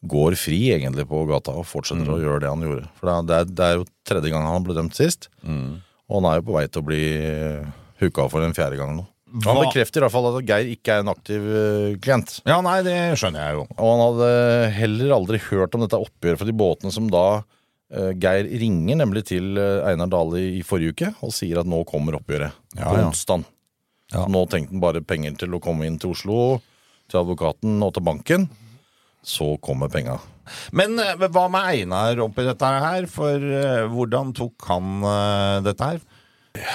går 0.04 0.36
fri 0.36 0.58
egentlig 0.76 1.06
på 1.08 1.22
gata 1.30 1.54
og 1.56 1.66
fortsetter 1.70 2.10
å 2.12 2.20
gjøre 2.20 2.42
det 2.44 2.50
han 2.52 2.64
gjorde. 2.66 2.90
For 3.00 3.08
det 3.24 3.38
er- 3.38 3.46
det 3.54 3.66
er, 3.66 3.76
jo 3.80 3.86
tredje 4.04 4.32
gang 4.34 4.44
han 4.46 4.64
ble 4.66 4.76
dømt 4.76 4.96
sist. 4.98 5.30
Og 5.48 6.20
han 6.22 6.28
er 6.32 6.42
jo 6.42 6.48
på 6.50 6.58
vei 6.58 6.68
til 6.68 6.82
å 6.82 6.86
bli 6.86 7.02
hooka 8.04 8.30
for 8.30 8.44
en 8.44 8.54
fjerde 8.56 8.78
gang 8.78 8.96
nå. 8.98 9.06
Hva? 9.34 9.56
Han 9.56 9.64
bekrefter 9.66 9.98
i 9.98 10.06
hvert 10.06 10.14
fall 10.14 10.28
at 10.30 10.46
Geir 10.46 10.68
ikke 10.76 10.94
er 10.94 11.00
en 11.02 11.10
aktiv 11.10 11.42
eh, 11.42 11.96
klient. 11.98 12.36
ja, 12.46 12.60
nei, 12.62 12.84
det 12.86 13.18
skjønner 13.18 13.48
jeg 13.48 13.56
jo. 13.58 13.64
Og 13.80 13.88
han 13.90 14.04
hadde 14.04 14.74
heller 14.76 15.14
aldri 15.16 15.40
hørt 15.50 15.74
om 15.74 15.82
dette 15.82 15.98
oppgjøret 15.98 16.38
for 16.38 16.46
de 16.46 16.54
båtene 16.54 16.92
som 16.94 17.08
da 17.10 17.24
eh, 17.90 18.12
Geir 18.14 18.46
ringer 18.62 19.00
nemlig 19.02 19.24
til 19.32 19.58
eh, 19.58 19.88
Einar 19.90 20.12
Dale 20.14 20.38
i 20.60 20.62
forrige 20.62 20.94
uke 20.94 21.10
og 21.26 21.34
sier 21.34 21.64
at 21.64 21.66
nå 21.66 21.82
kommer 21.90 22.20
oppgjøret. 22.20 22.54
Ja, 22.78 22.92
på 22.92 23.00
ja. 23.00 23.08
onsdag. 23.08 23.48
Ja. 24.14 24.28
Nå 24.30 24.44
tenkte 24.52 24.76
han 24.76 24.84
bare 24.84 25.02
penger 25.02 25.34
til 25.42 25.56
å 25.58 25.62
komme 25.64 25.88
inn 25.90 25.98
til 25.98 26.14
Oslo, 26.14 26.60
til 27.10 27.24
advokaten 27.24 27.82
og 27.82 27.96
til 27.98 28.06
banken. 28.06 28.46
Så 29.24 29.54
kommer 29.64 29.92
penga. 29.92 30.18
Men 30.76 30.98
eh, 31.00 31.16
hva 31.32 31.48
med 31.52 31.70
Einar 31.72 32.20
oppi 32.26 32.44
dette 32.46 32.72
her? 32.86 33.08
For 33.12 33.40
uh, 33.40 33.86
hvordan 33.92 34.34
tok 34.36 34.68
han 34.68 35.00
uh, 35.06 35.62
dette 35.64 35.94
her? 35.94 36.04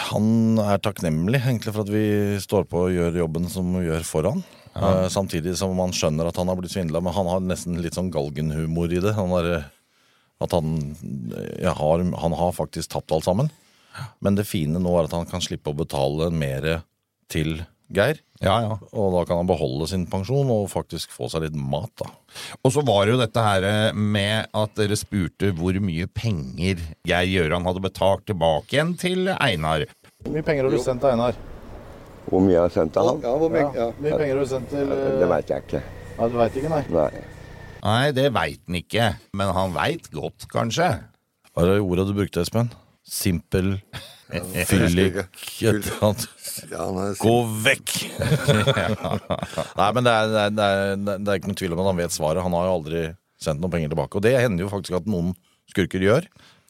Han 0.09 0.59
er 0.59 0.81
takknemlig 0.83 1.39
egentlig 1.39 1.71
for 1.71 1.85
at 1.85 1.93
vi 1.93 2.39
står 2.43 2.65
på 2.67 2.89
og 2.89 2.95
gjør 2.97 3.21
jobben 3.21 3.45
som 3.53 3.69
vi 3.77 3.85
gjør 3.87 4.07
for 4.09 4.27
han. 4.27 4.41
Eh, 4.79 5.09
samtidig 5.09 5.57
som 5.59 5.75
man 5.77 5.95
skjønner 5.95 6.29
at 6.29 6.39
han 6.39 6.51
har 6.51 6.59
blitt 6.59 6.75
svindla, 6.75 7.01
men 7.03 7.15
han 7.15 7.31
har 7.31 7.43
nesten 7.43 7.79
litt 7.83 7.99
sånn 7.99 8.13
galgenhumor 8.15 8.93
i 8.93 9.01
det. 9.03 9.15
Han 9.17 9.33
er, 9.39 9.49
at 10.43 10.55
han, 10.55 10.77
ja, 11.63 11.75
har, 11.79 12.05
han 12.23 12.37
har 12.41 12.55
faktisk 12.57 12.93
tapt 12.95 13.15
alt 13.15 13.27
sammen. 13.27 13.51
Men 14.23 14.39
det 14.39 14.47
fine 14.47 14.79
nå 14.83 14.93
er 14.99 15.09
at 15.09 15.17
han 15.17 15.27
kan 15.31 15.43
slippe 15.43 15.73
å 15.73 15.79
betale 15.79 16.31
mer 16.31 16.69
til 17.31 17.61
Geir. 17.95 18.19
Ja, 18.45 18.55
ja. 18.63 18.75
Og 18.93 19.15
da 19.15 19.25
kan 19.27 19.41
han 19.41 19.49
beholde 19.49 19.89
sin 19.91 20.05
pensjon 20.11 20.51
og 20.53 20.69
faktisk 20.71 21.11
få 21.15 21.31
seg 21.33 21.47
litt 21.47 21.57
mat, 21.57 21.91
da. 21.99 22.11
Og 22.63 22.75
så 22.75 22.85
var 22.87 23.07
det 23.07 23.15
jo 23.15 23.21
dette 23.23 23.45
her 23.45 23.65
eh, 23.67 23.97
med 23.97 24.51
at 24.53 24.75
dere 24.79 24.99
spurte 24.99 25.55
hvor 25.57 25.79
mye 25.83 26.07
penger 26.13 26.83
Geir 27.09 27.31
Gjøran 27.33 27.67
hadde 27.67 27.85
betalt 27.89 28.27
tilbake 28.29 28.77
igjen 28.77 28.93
til 29.01 29.33
Einar. 29.39 29.87
Hvor 30.23 30.37
mye 30.37 30.45
penger 30.45 30.69
har 30.69 30.77
du 30.77 30.83
sendt 30.85 31.03
til 31.05 31.15
Einar? 31.15 31.41
Hvor 32.29 32.45
mye 32.45 32.55
jeg 32.59 32.65
har 32.67 32.75
sendt 32.77 32.93
til 32.93 33.09
han? 33.09 33.25
Ja, 33.25 33.33
hvor 33.41 33.53
mye, 33.53 33.65
ja. 33.73 33.89
Hvor 33.89 34.05
mye 34.05 34.21
penger 34.21 34.37
har 34.37 34.45
du 34.45 34.53
sendt 34.53 34.73
til 34.75 34.93
Det 34.93 35.33
veit 35.33 35.53
jeg 35.55 35.65
ikke. 35.65 35.83
Nei, 36.19 36.29
du 36.29 36.39
veit 36.43 36.61
ikke, 36.61 36.73
nei. 36.75 36.83
Nei. 36.93 37.25
Nei, 37.79 38.11
det 38.13 38.27
veit 38.35 38.61
han 38.67 38.79
ikke, 38.83 39.09
men 39.39 39.55
han 39.55 39.73
veit 39.77 40.11
godt, 40.13 40.49
kanskje. 40.53 40.91
Hva 41.55 41.65
er 41.65 41.73
det 41.73 41.83
ordet 41.87 42.09
du 42.11 42.15
brukte, 42.17 42.43
Espen? 42.45 42.73
Simpel, 43.09 43.79
fyllik 44.69 45.17
et 45.23 46.29
Gå 47.23 47.35
vekk! 47.65 47.95
Nei, 49.79 49.89
men 49.95 50.05
det 50.07 50.13
er, 50.13 50.29
det, 50.29 50.43
er, 50.43 50.53
det, 50.53 50.69
er, 50.69 51.19
det 51.23 51.33
er 51.33 51.41
ikke 51.41 51.51
noen 51.53 51.61
tvil 51.63 51.75
om 51.77 51.83
at 51.85 51.91
han 51.93 52.01
vet 52.03 52.15
svaret. 52.17 52.45
Han 52.45 52.57
har 52.59 52.69
jo 52.69 52.77
aldri 52.81 53.03
sendt 53.39 53.63
noen 53.63 53.73
penger 53.75 53.93
tilbake. 53.95 54.19
Og 54.19 54.25
det 54.27 54.37
hender 54.41 54.67
jo 54.67 54.71
faktisk 54.73 54.99
at 55.01 55.09
noen 55.11 55.35
skurker 55.71 56.03
gjør. 56.03 56.27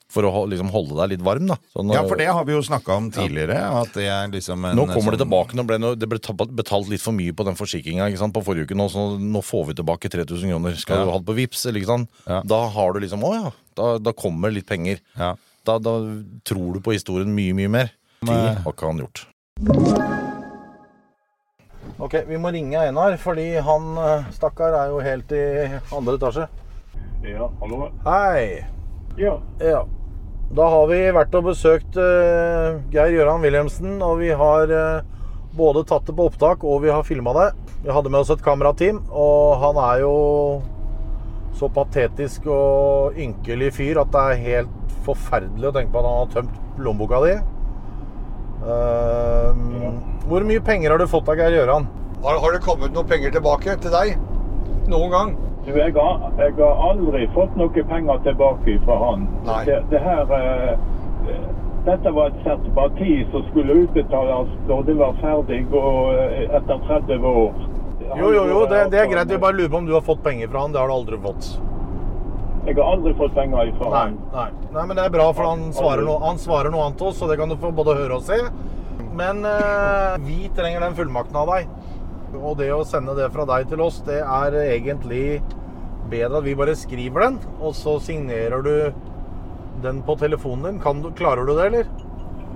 For 0.08 0.24
å 0.24 0.46
liksom 0.48 0.70
holde 0.72 0.96
deg 0.96 1.10
litt 1.12 1.24
varm, 1.24 1.50
da. 1.50 1.58
Sånn, 1.74 1.90
Ja, 1.92 2.00
for 2.08 2.16
det 2.16 2.30
har 2.32 2.46
vi 2.48 2.54
jo 2.54 2.62
snakka 2.64 2.94
om 2.96 3.10
tidligere. 3.12 3.58
At 3.82 3.92
det 3.92 4.06
er 4.08 4.30
liksom 4.32 4.64
en 4.64 4.78
Nå 4.78 4.86
kommer 4.88 5.12
det 5.12 5.18
sånn- 5.18 5.26
tilbake. 5.26 5.56
Nå 5.58 5.66
ble 5.68 5.76
det, 5.82 5.90
det 6.00 6.08
ble 6.08 6.46
betalt 6.56 6.88
litt 6.88 7.04
for 7.04 7.12
mye 7.12 7.34
på 7.36 7.44
den 7.44 7.58
forsikringa 7.58 8.06
på 8.32 8.44
forrige 8.46 8.70
uke. 8.70 8.78
Nå, 8.78 8.86
så 8.88 9.04
nå 9.20 9.42
får 9.44 9.66
vi 9.68 9.74
tilbake 9.82 10.08
3000 10.08 10.48
kroner. 10.48 10.76
Skal 10.80 10.96
Ja. 10.96 11.04
du 11.04 11.10
ha 11.12 11.18
det 11.18 11.26
på 11.28 11.36
Vipps? 11.36 11.66
Ja. 12.24 12.40
Da 12.42 12.68
har 12.72 12.92
du 12.94 13.00
liksom 13.00 13.20
Å 13.20 13.34
ja, 13.36 13.50
da, 13.76 13.98
da 13.98 14.12
kommer 14.12 14.50
litt 14.50 14.66
penger. 14.66 15.00
Ja. 15.14 15.34
Da, 15.68 15.76
da 15.78 15.98
tror 16.48 16.78
du 16.78 16.80
på 16.80 16.94
historien 16.96 17.34
mye, 17.36 17.52
mye 17.56 17.68
mer. 17.68 17.90
Det 18.24 18.36
har 18.64 18.72
ikke 18.72 18.88
han 18.88 19.02
gjort. 19.04 19.26
Ok, 21.98 22.14
vi 22.28 22.38
må 22.40 22.52
ringe 22.54 22.78
Einar, 22.80 23.18
fordi 23.20 23.50
han 23.66 23.90
eh, 23.98 24.30
stakkar 24.32 24.76
er 24.78 24.94
jo 24.94 25.02
helt 25.02 25.32
i 25.34 25.44
andre 25.92 26.14
etasje. 26.16 26.46
Ja, 27.26 27.50
hallo? 27.60 27.88
Hei! 28.06 28.64
Ja. 29.18 29.34
Ja. 29.60 29.82
Da 30.54 30.68
har 30.72 30.86
vi 30.88 31.02
vært 31.12 31.34
og 31.36 31.50
besøkt 31.50 31.98
uh, 32.00 32.78
Geir 32.94 33.12
Gøran 33.18 33.42
Wilhelmsen, 33.44 33.98
og 34.00 34.22
vi 34.22 34.30
har 34.32 34.70
uh, 34.72 35.02
både 35.58 35.82
tatt 35.90 36.06
det 36.08 36.14
på 36.16 36.30
opptak 36.30 36.64
og 36.64 36.86
vi 36.86 36.94
har 36.94 37.04
filma 37.04 37.34
det. 37.36 37.48
Vi 37.82 37.92
hadde 37.92 38.14
med 38.14 38.22
oss 38.22 38.32
et 38.32 38.44
kamerateam, 38.46 39.02
og 39.10 39.58
han 39.60 39.82
er 39.82 40.04
jo 40.06 40.14
så 41.58 41.68
patetisk 41.74 42.46
og 42.54 43.18
ynkelig 43.18 43.74
fyr 43.76 44.00
at 44.00 44.14
det 44.14 44.24
er 44.24 44.42
helt 44.46 44.77
forferdelig 45.08 45.70
å 45.70 45.74
tenke 45.76 45.92
på 45.94 46.02
at 46.02 46.08
han 46.08 46.20
har 46.22 46.32
tømt 46.36 46.84
lommeboka 46.84 47.20
di. 47.24 47.34
Uh, 48.58 49.50
Hvor 50.28 50.44
mye 50.46 50.62
penger 50.64 50.92
har 50.92 51.00
du 51.00 51.06
fått 51.10 51.28
av 51.30 51.38
Geir 51.38 51.54
Gjøran? 51.60 51.86
Har, 52.24 52.40
har 52.42 52.54
det 52.54 52.64
kommet 52.64 52.94
noen 52.94 53.06
penger 53.08 53.36
tilbake 53.36 53.76
til 53.82 53.94
deg? 53.94 54.16
Noen 54.90 55.12
gang? 55.14 55.36
Du, 55.68 55.70
jeg, 55.76 55.92
har, 55.94 56.22
jeg 56.40 56.54
har 56.58 56.82
aldri 56.88 57.26
fått 57.36 57.56
noe 57.60 57.84
penger 57.92 58.20
tilbake 58.24 58.78
fra 58.86 58.96
han. 59.02 59.26
Nei. 59.46 59.62
Det, 59.68 59.78
det 59.92 60.00
her 60.02 60.32
eh, 60.38 60.76
Dette 61.86 62.12
var 62.12 62.32
et 62.32 62.40
sertifati 62.44 63.18
som 63.32 63.44
skulle 63.50 63.76
utbetales 63.84 64.50
når 64.68 64.86
det 64.88 64.96
var 64.98 65.18
ferdig 65.22 65.60
og 65.70 66.14
eh, 66.16 66.46
etter 66.58 66.80
30 66.88 67.28
år. 67.30 67.66
Jo, 68.16 68.30
jo, 68.32 68.44
jo, 68.48 68.60
det, 68.70 68.86
det 68.94 69.02
er 69.02 69.10
greit. 69.12 69.28
Vi 69.30 69.38
bare 69.40 69.58
lurer 69.58 69.70
på 69.72 69.82
om 69.82 69.88
du 69.88 69.92
har 69.92 70.04
fått 70.04 70.22
penger 70.24 70.48
fra 70.48 70.64
han. 70.64 70.72
Det 70.72 70.80
har 70.80 70.88
du 70.88 70.96
aldri 70.96 71.20
fått. 71.22 71.50
Jeg 72.68 72.76
har 72.76 72.90
aldri 72.92 73.14
fått 73.16 73.32
penger 73.34 73.70
ifra 73.70 73.88
Nei, 73.90 74.00
han. 74.04 74.16
nei. 74.34 74.48
nei, 74.74 74.82
men 74.90 74.96
det 74.98 75.04
er 75.08 75.12
bra, 75.14 75.28
for 75.32 75.48
han 75.48 75.68
svarer, 75.72 76.02
noe, 76.04 76.18
han 76.20 76.40
svarer 76.42 76.68
noe 76.74 76.84
annet 76.84 76.98
til 77.00 77.08
oss, 77.08 77.16
så 77.22 77.28
det 77.30 77.38
kan 77.40 77.48
du 77.48 77.56
få 77.56 77.70
både 77.72 77.94
høre 77.96 78.18
og 78.18 78.26
se. 78.26 78.36
Men 79.18 79.40
eh, 79.48 80.18
vi 80.26 80.50
trenger 80.54 80.84
den 80.84 80.96
fullmakten 80.98 81.38
av 81.40 81.48
deg. 81.54 81.70
Og 82.36 82.58
det 82.60 82.68
å 82.76 82.82
sende 82.84 83.14
det 83.16 83.30
fra 83.32 83.46
deg 83.48 83.70
til 83.70 83.80
oss, 83.80 84.02
det 84.04 84.20
er 84.20 84.58
egentlig 84.66 85.40
bedre 86.12 86.42
at 86.42 86.44
vi 86.44 86.54
bare 86.60 86.74
skriver 86.76 87.24
den, 87.24 87.38
og 87.60 87.72
så 87.76 87.96
signerer 88.04 88.62
du 88.64 88.74
den 89.82 90.02
på 90.04 90.16
telefonen 90.20 90.68
din. 90.74 90.82
Kan 90.84 91.00
du, 91.04 91.08
klarer 91.16 91.48
du 91.48 91.54
det, 91.56 91.70
eller? 91.70 91.88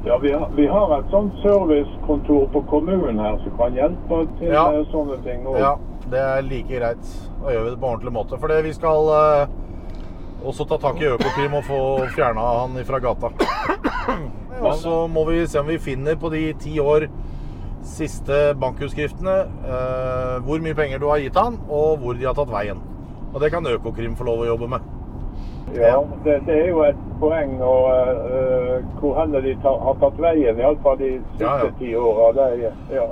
Ja, 0.05 0.17
vi 0.19 0.33
har, 0.35 0.49
vi 0.59 0.67
har 0.67 0.93
et 0.99 1.09
sånt 1.15 1.35
servicekontor 1.45 2.49
på 2.53 2.63
kommunen 2.71 3.21
her 3.23 3.37
som 3.45 3.57
kan 3.57 3.77
hjelpe 3.79 4.23
til 4.41 4.51
Ja. 4.53 4.65
sånne 4.93 5.19
ting. 5.25 5.45
også. 5.47 5.59
Ja, 5.63 5.75
det 6.11 6.19
er 6.21 6.43
like 6.43 6.69
greit. 6.69 7.13
Da 7.43 7.53
gjør 7.55 7.65
vi 7.65 7.71
det 7.71 7.81
på 7.81 7.91
ordentlig 7.95 8.13
måte. 8.13 8.39
For 8.43 8.49
det 8.51 8.63
vi 8.67 8.73
skal 8.75 9.13
eh, 9.17 9.47
også 10.45 10.67
ta 10.69 10.79
tak 10.83 11.01
i 11.03 11.09
Økokrim 11.11 11.59
og 11.59 11.67
få 11.67 11.81
fjerna 12.17 12.47
han 12.63 12.79
fra 12.89 13.01
gata. 13.03 13.33
Og 14.63 14.75
så 14.79 14.95
må 15.11 15.25
vi 15.27 15.43
se 15.51 15.59
om 15.59 15.67
vi 15.67 15.79
finner 15.83 16.19
på 16.21 16.31
de 16.31 16.45
ti 16.63 16.77
år 16.83 17.09
siste 17.83 18.53
bankutskriftene 18.63 19.37
eh, 19.43 20.35
hvor 20.47 20.63
mye 20.63 20.77
penger 20.79 21.03
du 21.03 21.09
har 21.11 21.23
gitt 21.23 21.39
han, 21.39 21.59
og 21.67 22.03
hvor 22.03 22.19
de 22.19 22.29
har 22.29 22.37
tatt 22.39 22.53
veien. 22.53 22.83
Og 23.33 23.41
det 23.43 23.51
kan 23.55 23.67
Økokrim 23.67 24.15
få 24.19 24.29
lov 24.29 24.45
å 24.45 24.51
jobbe 24.53 24.69
med. 24.75 24.91
Ja, 25.73 26.03
det, 26.25 26.43
det 26.47 26.57
er 26.67 26.69
jo 26.69 26.83
et 26.85 26.99
poeng 27.21 27.55
å, 27.65 27.75
uh, 27.89 28.75
hvor 28.99 29.15
henne 29.17 29.41
de 29.41 29.55
tar, 29.63 29.79
har 29.81 29.95
tatt 30.03 30.19
veien, 30.21 30.59
iallfall 30.61 30.99
de 31.01 31.15
siste 31.17 31.47
Ja, 31.47 31.55
ja. 31.63 31.71
ti 31.79 31.95
åra. 31.97 32.49
Ja. 32.93 33.07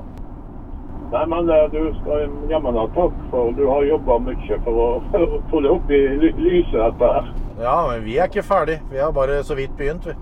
Nei, 1.11 1.25
men 1.27 1.49
eh, 1.51 1.65
du 1.73 1.81
skal 2.01 2.29
jammen 2.51 2.77
ha 2.79 2.85
takk 2.95 3.15
for 3.33 3.51
du 3.59 3.65
har 3.67 3.83
jobba 3.89 4.19
mye 4.23 4.59
for 4.65 4.79
å, 4.79 4.89
for 5.11 5.25
å 5.27 5.41
få 5.51 5.63
det 5.65 5.71
opp 5.75 5.91
i 5.91 5.99
ly- 6.23 6.37
lyset, 6.39 6.77
dette 6.79 7.09
her. 7.17 7.31
Ja, 7.61 7.77
men 7.89 8.05
vi 8.05 8.15
er 8.23 8.31
ikke 8.31 8.45
ferdig. 8.47 8.77
Vi 8.93 9.01
har 9.03 9.11
bare 9.17 9.41
så 9.47 9.57
vidt 9.59 9.75
begynt, 9.79 10.07
vi. 10.07 10.15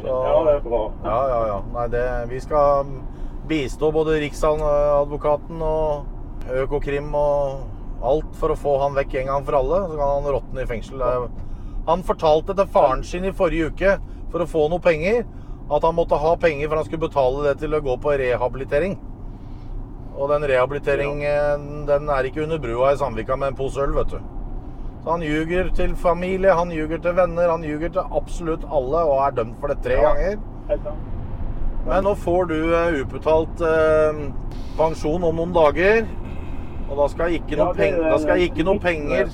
Så- 0.00 0.08
Ja, 0.26 0.34
det 0.48 0.56
er 0.56 0.64
bra. 0.66 0.80
Ja, 1.04 1.20
ja, 1.30 1.38
ja. 1.52 1.60
Nei, 1.76 1.86
det, 1.94 2.02
vi 2.32 2.40
skal 2.42 2.90
bistå 3.48 3.92
både 3.94 4.18
Riksadvokaten 4.24 5.62
og 5.62 6.50
Økokrim 6.64 7.14
og 7.14 8.02
alt 8.04 8.34
for 8.36 8.52
å 8.52 8.58
få 8.58 8.74
han 8.82 8.94
vekk 8.98 9.14
en 9.22 9.30
gang 9.30 9.44
for 9.46 9.60
alle. 9.60 9.78
Så 9.88 9.96
kan 9.96 10.10
han 10.16 10.32
råtne 10.34 10.62
i 10.62 10.68
fengsel. 10.68 11.06
Han 11.86 12.02
fortalte 12.02 12.56
til 12.58 12.66
faren 12.74 13.02
sin 13.06 13.24
i 13.24 13.32
forrige 13.32 13.70
uke 13.70 13.94
for 14.32 14.42
å 14.42 14.48
få 14.50 14.66
noe 14.72 14.82
penger 14.82 15.22
at 15.70 15.82
han 15.86 15.94
måtte 15.96 16.18
ha 16.20 16.34
penger 16.36 16.68
for 16.68 16.76
han 16.82 16.84
skulle 16.84 17.06
betale 17.08 17.44
det 17.46 17.58
til 17.62 17.72
å 17.78 17.80
gå 17.84 17.94
på 18.02 18.18
rehabilitering. 18.18 18.98
Og 20.14 20.30
den 20.30 20.46
rehabiliteringen 20.46 21.86
den 21.88 22.08
er 22.08 22.28
ikke 22.28 22.44
under 22.44 22.60
brua 22.62 22.92
i 22.94 22.98
Sandvika 23.00 23.36
med 23.36 23.52
en 23.52 23.58
pose 23.58 23.82
øl, 23.82 23.94
vet 23.96 24.14
du. 24.14 24.20
Så 25.04 25.10
han 25.10 25.22
ljuger 25.26 25.68
til 25.74 25.96
familie, 26.00 26.54
han 26.54 26.70
ljuger 26.72 27.02
til 27.02 27.16
venner, 27.16 27.50
han 27.50 27.64
ljuger 27.66 27.90
til 27.92 28.14
absolutt 28.20 28.62
alle 28.72 29.02
og 29.04 29.18
er 29.26 29.34
dømt 29.40 29.58
for 29.60 29.72
det 29.72 29.82
tre 29.84 29.98
ganger. 30.00 30.38
Men 31.84 32.06
nå 32.06 32.14
får 32.16 32.46
du 32.48 32.56
eh, 32.72 33.00
utbetalt 33.02 33.60
eh, 33.68 34.22
pensjon 34.78 35.26
om 35.28 35.36
noen 35.36 35.52
dager. 35.52 36.06
Og 36.88 36.96
da 37.00 37.08
skal 37.12 37.36
ikke 37.36 37.58
noe, 37.58 37.74
peng 37.76 37.98
da 38.00 38.16
skal 38.20 38.40
ikke 38.44 38.64
noe 38.64 38.76
penger 38.76 39.30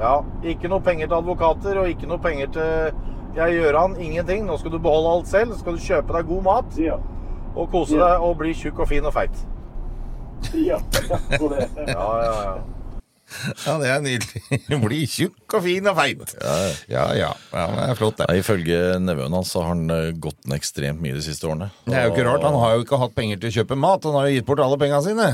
ja, 0.00 0.16
Ikke 0.50 0.66
noe 0.70 0.82
penger 0.82 1.06
til 1.06 1.14
advokater 1.14 1.78
og 1.78 1.90
ikke 1.92 2.08
noe 2.10 2.18
penger 2.18 2.50
til 2.56 3.04
jeg 3.38 3.54
gjør 3.54 3.76
han 3.78 3.94
Ingenting. 4.02 4.46
Nå 4.46 4.56
skal 4.58 4.72
du 4.74 4.78
beholde 4.82 5.12
alt 5.18 5.30
selv. 5.30 5.52
Så 5.52 5.62
skal 5.62 5.78
du 5.78 5.84
kjøpe 5.84 6.16
deg 6.16 6.26
god 6.30 6.42
mat 6.46 6.80
og 7.54 7.70
kose 7.70 7.98
deg 7.98 8.24
og 8.24 8.36
bli 8.38 8.54
tjukk 8.54 8.82
og 8.84 8.90
fin 8.90 9.06
og 9.06 9.14
feit. 9.14 9.46
Ja. 10.54 10.80
Det. 10.90 11.68
Ja, 11.86 12.08
ja, 12.24 12.34
ja. 12.42 12.58
Ja, 13.66 13.74
det 13.76 13.88
er 13.92 14.00
nydelig. 14.00 14.40
Bli 14.86 15.02
tjukk 15.10 15.58
og 15.58 15.64
fin 15.66 15.90
og 15.90 15.98
feit. 15.98 16.32
Ja, 16.40 17.02
ja. 17.12 17.32
ja 17.52 17.66
det 17.74 17.84
er 17.90 17.98
flott, 17.98 18.16
det. 18.20 18.28
Ja, 18.30 18.40
Ifølge 18.40 18.78
nevøen 19.04 19.36
hans 19.36 19.52
så 19.52 19.62
har 19.62 19.74
han 19.74 19.84
eh, 19.92 20.14
gått 20.16 20.40
ned 20.48 20.56
ekstremt 20.56 21.02
mye 21.04 21.18
de 21.18 21.24
siste 21.24 21.48
årene. 21.48 21.68
Det 21.84 21.96
er 21.96 22.08
jo 22.08 22.14
ikke 22.14 22.26
rart. 22.30 22.46
Han 22.48 22.56
har 22.62 22.76
jo 22.76 22.86
ikke 22.86 23.00
hatt 23.02 23.14
penger 23.18 23.42
til 23.42 23.52
å 23.52 23.56
kjøpe 23.60 23.78
mat. 23.78 24.08
Han 24.08 24.16
har 24.16 24.30
jo 24.30 24.38
gitt 24.38 24.48
bort 24.48 24.64
alle 24.64 24.80
pengene 24.80 25.04
sine. 25.04 25.28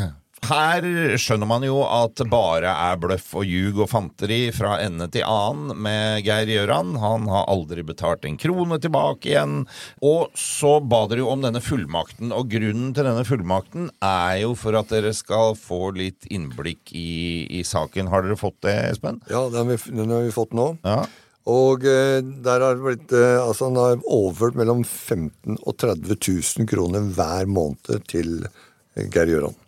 Her 0.44 0.84
skjønner 1.20 1.48
man 1.48 1.64
jo 1.64 1.78
at 1.86 2.20
bare 2.28 2.68
er 2.68 2.98
bløff 3.00 3.30
og 3.38 3.46
ljug 3.48 3.78
og 3.84 3.88
fanteri 3.88 4.48
fra 4.52 4.76
ende 4.82 5.06
til 5.12 5.24
annen 5.24 5.78
med 5.86 6.24
Geir 6.26 6.50
Gjøran. 6.50 6.94
Han 7.00 7.28
har 7.32 7.48
aldri 7.52 7.84
betalt 7.86 8.26
en 8.28 8.36
krone 8.40 8.76
tilbake 8.82 9.30
igjen. 9.30 9.62
Og 10.04 10.34
så 10.36 10.76
ba 10.84 11.04
dere 11.08 11.24
jo 11.24 11.30
om 11.32 11.44
denne 11.44 11.62
fullmakten, 11.64 12.34
og 12.34 12.52
grunnen 12.52 12.92
til 12.96 13.08
denne 13.08 13.24
fullmakten 13.24 13.88
er 14.04 14.42
jo 14.42 14.52
for 14.58 14.76
at 14.76 14.92
dere 14.92 15.14
skal 15.16 15.56
få 15.56 15.94
litt 15.96 16.28
innblikk 16.28 16.92
i, 16.92 17.48
i 17.48 17.64
saken. 17.64 18.12
Har 18.12 18.26
dere 18.26 18.38
fått 18.40 18.60
det, 18.66 18.76
Espen? 18.92 19.22
Ja, 19.30 19.46
den 19.48 19.64
har 19.64 19.72
vi, 19.72 19.80
den 19.96 20.12
har 20.12 20.28
vi 20.28 20.34
fått 20.34 20.52
nå. 20.56 20.74
Ja. 20.84 21.02
Og 21.50 21.84
eh, 21.88 22.20
der 22.44 22.62
har 22.64 22.76
det 22.76 22.84
blitt 22.84 23.12
eh, 23.12 23.36
Altså, 23.36 23.68
han 23.68 23.76
har 23.76 24.06
overført 24.08 24.56
mellom 24.56 24.80
15 24.84 25.58
og 25.60 25.76
30 25.76 26.16
000 26.16 26.68
kroner 26.70 27.12
hver 27.16 27.50
måned 27.50 28.08
til 28.08 28.46
eh, 28.46 29.04
Geir 29.12 29.28
Gjøran. 29.28 29.60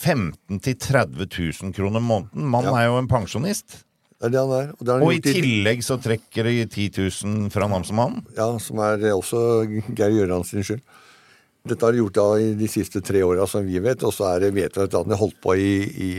15 0.00 0.58
000-30 0.60 1.62
000 1.62 1.74
kroner 1.76 2.00
måneden. 2.00 2.48
Mannen 2.52 2.76
er 2.76 2.88
jo 2.88 2.98
en 3.00 3.08
pensjonist. 3.10 3.82
Det 4.20 4.28
er 4.28 4.32
det 4.34 4.40
han 4.40 4.54
er. 4.56 4.72
Og, 4.76 4.90
Og 5.04 5.14
i 5.16 5.20
tillegg 5.24 5.84
så 5.84 5.96
trekker 6.00 6.48
de 6.48 6.64
10 6.66 6.88
000 7.24 7.52
fra 7.52 7.68
Namsmannen. 7.72 8.24
Ja, 8.36 8.50
som 8.60 8.80
er 8.84 9.04
også 9.14 9.40
Geir 9.96 10.12
Gjøran 10.12 10.44
sin 10.48 10.64
skyld. 10.66 10.82
Dette 11.68 11.84
har 11.84 11.92
de 11.92 12.00
gjort 12.00 12.14
da 12.16 12.24
i 12.40 12.54
de 12.56 12.66
siste 12.72 13.02
tre 13.04 13.20
åra, 13.26 13.44
som 13.46 13.66
vi 13.66 13.78
vet, 13.84 14.00
og 14.08 14.14
så 14.16 14.30
er 14.30 14.46
det, 14.46 14.54
vet 14.56 14.76
vi 14.78 14.84
at 14.86 14.94
den 14.94 15.12
har 15.12 15.20
holdt 15.20 15.36
på 15.44 15.52
i, 15.60 15.72
i, 15.92 16.10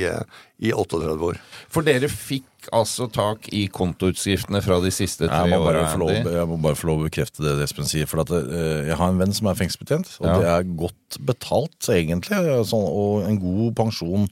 i 0.61 0.69
38 0.69 1.15
år. 1.31 1.39
For 1.73 1.81
dere 1.87 2.05
fikk 2.13 2.69
altså 2.77 3.07
tak 3.09 3.47
i 3.57 3.63
kontoutskriftene 3.73 4.61
fra 4.61 4.77
de 4.83 4.91
siste 4.93 5.25
tre 5.25 5.49
Jeg 5.49 5.57
åra. 5.57 5.81
jeg 5.89 6.45
må 6.51 6.59
bare 6.61 6.77
få 6.77 6.91
lov 6.91 7.01
å 7.01 7.07
bekrefte 7.07 7.41
det 7.41 7.55
Espen 7.65 7.89
sier. 7.89 8.05
For 8.05 8.21
at, 8.21 8.29
eh, 8.37 8.91
jeg 8.91 8.99
har 9.01 9.09
en 9.09 9.17
venn 9.17 9.33
som 9.33 9.49
er 9.49 9.57
fengselsbetjent, 9.57 10.13
og 10.21 10.27
Ja. 10.29 10.37
det 10.37 10.47
er 10.53 10.69
godt 10.85 11.17
betalt, 11.25 11.79
egentlig. 11.89 12.37
Sånn, 12.69 12.85
og 12.85 13.25
en 13.25 13.41
god 13.41 13.75
pensjon 13.81 14.29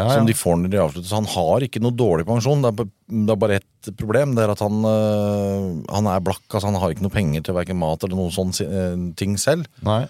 Ja, 0.00 0.06
ja. 0.08 0.18
som 0.18 0.28
de 0.28 0.36
får 0.36 0.56
når 0.58 0.72
de 0.72 0.80
avslutter. 0.82 1.08
Så 1.10 1.18
han 1.18 1.28
har 1.34 1.66
ikke 1.66 1.82
noe 1.84 1.96
dårlig 1.96 2.26
pensjon. 2.28 2.64
Det 2.64 2.70
er, 2.72 2.88
det 3.10 3.34
er 3.34 3.42
bare 3.42 3.58
ett 3.60 3.90
problem. 4.00 4.32
Det 4.36 4.44
er 4.44 4.54
at 4.54 4.62
han, 4.64 4.80
eh, 4.88 5.66
han 5.92 6.08
er 6.10 6.24
blakk. 6.24 6.46
Altså 6.48 6.70
han 6.70 6.80
har 6.80 6.94
ikke 6.94 7.04
noe 7.06 7.14
penger 7.14 7.44
til 7.46 7.56
verken 7.58 7.78
mat 7.80 8.06
eller 8.06 8.18
noen 8.18 8.34
sånne 8.34 8.66
eh, 8.66 9.04
ting 9.20 9.36
selv. 9.40 9.68
Nei. 9.86 10.04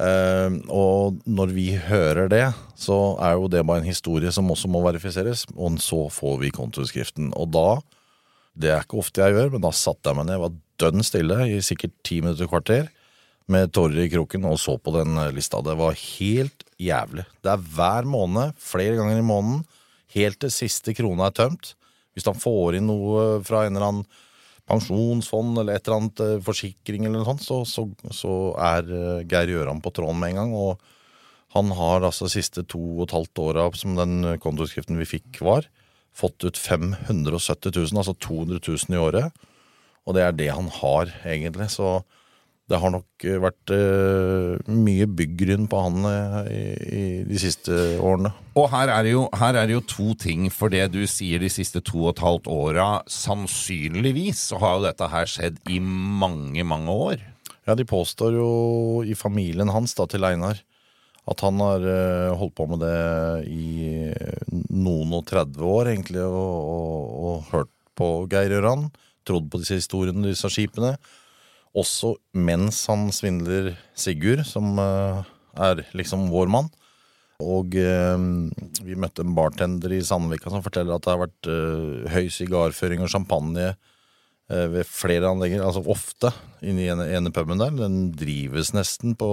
Uh, 0.00 0.54
og 0.72 1.18
når 1.28 1.50
vi 1.52 1.66
hører 1.76 2.30
det, 2.32 2.46
så 2.78 3.18
er 3.20 3.34
jo 3.36 3.50
det 3.52 3.60
bare 3.68 3.82
en 3.82 3.90
historie 3.90 4.30
som 4.32 4.48
også 4.48 4.70
må 4.72 4.80
verifiseres. 4.86 5.44
Og 5.56 5.76
så 5.84 6.06
får 6.12 6.38
vi 6.44 6.54
kontoutskriften. 6.56 7.34
Og 7.36 7.52
da 7.52 7.80
Det 8.60 8.70
er 8.72 8.82
ikke 8.82 8.98
ofte 8.98 9.22
jeg 9.22 9.36
gjør, 9.36 9.52
men 9.52 9.62
da 9.62 9.70
satte 9.70 10.10
jeg 10.10 10.16
meg 10.18 10.26
ned, 10.26 10.40
var 10.42 10.56
dønn 10.82 11.04
stille 11.06 11.36
i 11.46 11.60
sikkert 11.62 11.92
ti 12.04 12.18
minutter, 12.20 12.48
kvarter, 12.50 12.88
med 13.50 13.70
tårer 13.72 14.04
i 14.04 14.10
kroken 14.10 14.44
og 14.50 14.58
så 14.58 14.74
på 14.76 14.92
den 14.96 15.14
eh, 15.22 15.30
lista. 15.32 15.62
Det 15.62 15.76
var 15.78 15.94
helt 15.94 16.64
jævlig. 16.80 17.26
Det 17.44 17.52
er 17.52 17.68
hver 17.76 18.08
måned, 18.08 18.56
flere 18.60 18.96
ganger 18.98 19.20
i 19.20 19.26
måneden, 19.26 19.62
helt 20.14 20.40
til 20.42 20.52
siste 20.54 20.94
krona 20.96 21.28
er 21.28 21.36
tømt. 21.36 21.74
Hvis 22.16 22.26
han 22.26 22.40
får 22.40 22.78
inn 22.78 22.88
noe 22.90 23.40
fra 23.46 23.64
en 23.66 23.76
eller 23.76 23.86
annen 23.86 24.08
pensjonsfond 24.70 25.58
eller 25.58 25.76
et 25.76 25.86
eller 25.86 25.98
annet 25.98 26.22
eh, 26.24 26.38
forsikring 26.46 27.06
eller 27.06 27.20
noe 27.20 27.28
sånt, 27.28 27.44
så, 27.44 27.60
så, 27.66 27.86
så 28.14 28.34
er 28.60 28.86
eh, 28.86 29.26
Geir 29.30 29.50
Gjøran 29.54 29.82
på 29.82 29.92
tråden 29.94 30.20
med 30.20 30.34
en 30.34 30.40
gang. 30.40 30.54
Og 30.56 31.54
han 31.56 31.72
har 31.74 32.06
altså 32.06 32.28
de 32.28 32.34
siste 32.36 32.64
to 32.70 32.80
og 32.96 33.08
et 33.08 33.16
halvt 33.16 33.42
åra, 33.42 33.68
som 33.78 33.98
den 33.98 34.36
kontoskriften 34.42 34.98
vi 35.00 35.08
fikk 35.08 35.40
var, 35.46 35.66
fått 36.14 36.42
ut 36.46 36.58
570 36.58 37.74
000, 37.74 37.98
altså 37.98 38.14
200 38.14 38.62
000 38.66 38.94
i 38.94 39.00
året. 39.00 39.46
Og 40.06 40.16
det 40.16 40.24
er 40.26 40.36
det 40.36 40.50
han 40.54 40.70
har, 40.80 41.10
egentlig. 41.26 41.70
Så 41.74 42.00
det 42.70 42.78
har 42.78 42.92
nok 42.94 43.24
eh, 43.26 43.38
vært 43.42 43.72
uh, 43.74 44.70
mye 44.70 45.08
byggrunn 45.10 45.66
på 45.70 45.80
han 45.82 46.06
uh, 46.06 46.38
i, 46.46 46.62
i 46.70 47.02
de 47.26 47.40
siste 47.42 47.74
årene. 47.98 48.30
Og 48.58 48.68
her 48.70 48.92
er, 48.94 49.08
jo, 49.10 49.24
her 49.40 49.58
er 49.58 49.66
det 49.66 49.74
jo 49.74 49.82
to 49.90 50.06
ting, 50.18 50.46
for 50.54 50.70
det 50.72 50.84
du 50.94 51.02
sier 51.10 51.42
de 51.42 51.50
siste 51.50 51.82
to 51.86 52.04
og 52.04 52.12
et 52.12 52.22
halvt 52.22 52.50
åra, 52.52 52.88
sannsynligvis 53.10 54.46
så 54.52 54.60
har 54.62 54.78
jo 54.78 54.86
dette 54.86 55.10
her 55.10 55.30
skjedd 55.30 55.58
i 55.70 55.80
mange, 55.82 56.62
mange 56.66 56.94
år. 57.10 57.26
Ja, 57.66 57.74
de 57.78 57.86
påstår 57.88 58.38
jo 58.38 58.50
i 59.02 59.18
familien 59.18 59.72
hans, 59.74 59.96
da, 59.98 60.06
til 60.10 60.26
Einar, 60.26 60.62
at 61.30 61.42
han 61.46 61.58
har 61.62 61.84
uh, 61.84 62.38
holdt 62.38 62.56
på 62.58 62.70
med 62.70 62.84
det 62.86 63.50
i 63.50 64.10
noen 64.70 65.18
og 65.18 65.26
30 65.26 65.70
år, 65.74 65.90
egentlig, 65.96 66.22
og, 66.22 66.70
og, 66.70 67.14
og 67.20 67.54
hørt 67.54 67.74
på 67.98 68.12
Geir 68.30 68.54
Gjøran. 68.54 68.92
Trodd 69.26 69.50
på 69.50 69.60
disse 69.60 69.82
historiene, 69.82 70.30
disse 70.30 70.48
skipene. 70.54 70.94
Også 71.76 72.16
mens 72.34 72.82
han 72.90 73.10
svindler 73.14 73.74
Sigurd, 73.94 74.42
som 74.48 74.74
eh, 74.82 75.22
er 75.60 75.84
liksom 75.96 76.28
vår 76.32 76.50
mann. 76.50 76.70
Og 77.40 77.76
eh, 77.78 78.24
vi 78.84 78.98
møtte 78.98 79.24
en 79.24 79.36
bartender 79.36 79.94
i 79.96 80.02
Sandvika 80.04 80.52
som 80.52 80.64
forteller 80.64 80.96
at 80.96 81.06
det 81.06 81.14
har 81.14 81.22
vært 81.22 81.50
eh, 81.50 82.10
høy 82.12 82.26
sigarføring 82.32 83.04
og 83.04 83.12
champagne 83.12 83.70
eh, 83.70 84.66
ved 84.74 84.88
flere 84.88 85.30
anlegger, 85.30 85.64
altså 85.64 85.84
ofte, 85.88 86.32
inni 86.60 86.90
ene, 86.90 87.08
ene 87.16 87.32
puben 87.34 87.62
der. 87.62 87.72
Den 87.76 88.10
drives 88.18 88.74
nesten 88.76 89.16
på 89.18 89.30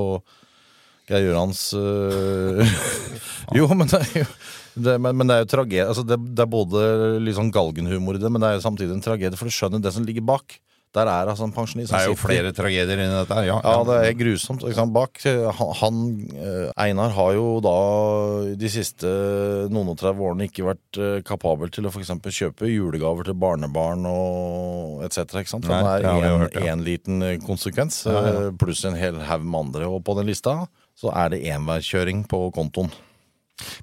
Geir 1.08 1.24
Jørans 1.24 1.70
øh, 1.80 2.64
Jo, 3.58 3.70
men 3.72 3.88
det 3.88 4.02
er 4.04 4.16
jo 4.22 4.30
det, 4.78 4.96
men, 5.02 5.16
men 5.18 5.30
det 5.30 5.36
er 5.36 5.44
jo 5.44 5.52
tragedie. 5.56 5.88
Altså 5.88 6.04
det, 6.06 6.20
det 6.38 6.44
er 6.44 6.52
både 6.52 7.34
sånn 7.34 7.52
galgenhumor 7.54 8.18
i 8.18 8.22
det, 8.22 8.30
men 8.30 8.44
det 8.44 8.50
er 8.52 8.58
jo 8.60 8.66
samtidig 8.68 8.94
en 8.94 9.04
tragedie, 9.04 9.40
for 9.40 9.50
du 9.50 9.56
skjønner 9.56 9.82
det 9.82 9.94
som 9.96 10.06
ligger 10.06 10.26
bak. 10.28 10.60
Der 10.96 11.10
er 11.12 11.30
altså 11.30 11.46
en 11.46 11.52
pensjonist 11.54 11.92
Det 11.92 12.00
er 12.00 12.08
jo 12.08 12.16
sitter- 12.16 12.30
flere 12.30 12.52
tragedier 12.56 13.02
inni 13.04 13.18
dette 13.20 13.42
ja. 13.46 13.58
ja, 13.62 13.74
det 13.86 13.98
er 14.08 14.14
grusomt. 14.18 14.64
Bak 14.96 15.20
han, 15.26 15.74
han 15.82 15.98
eh, 16.34 16.72
Einar 16.88 17.12
har 17.14 17.34
jo 17.36 17.48
da 17.62 17.76
de 18.58 18.72
siste 18.72 19.12
noen 19.74 19.92
og 19.94 19.98
30 20.00 20.24
årene 20.30 20.48
ikke 20.48 20.66
vært 20.70 21.02
eh, 21.02 21.20
kapabel 21.28 21.70
til 21.74 21.90
å 21.90 21.92
f.eks. 21.92 22.14
kjøpe 22.40 22.72
julegaver 22.72 23.30
til 23.30 23.38
barnebarn 23.38 24.08
og 24.10 25.04
etc. 25.06 25.26
Ikke 25.44 25.54
sant? 25.58 25.68
Vi 25.68 25.76
er 25.76 26.08
én 26.08 26.48
en, 26.48 26.48
ja. 26.66 26.78
liten 26.80 27.22
eh, 27.26 27.38
konsekvens, 27.44 28.06
eh, 28.10 28.48
pluss 28.58 28.86
en 28.88 28.98
hel 28.98 29.20
haug 29.28 29.46
med 29.46 29.68
andre. 29.68 29.92
Og 29.92 30.02
på 30.08 30.18
den 30.18 30.32
lista 30.32 30.64
så 30.98 31.12
er 31.14 31.36
det 31.36 31.44
enveiskjøring 31.52 32.26
på 32.32 32.48
kontoen. 32.56 32.90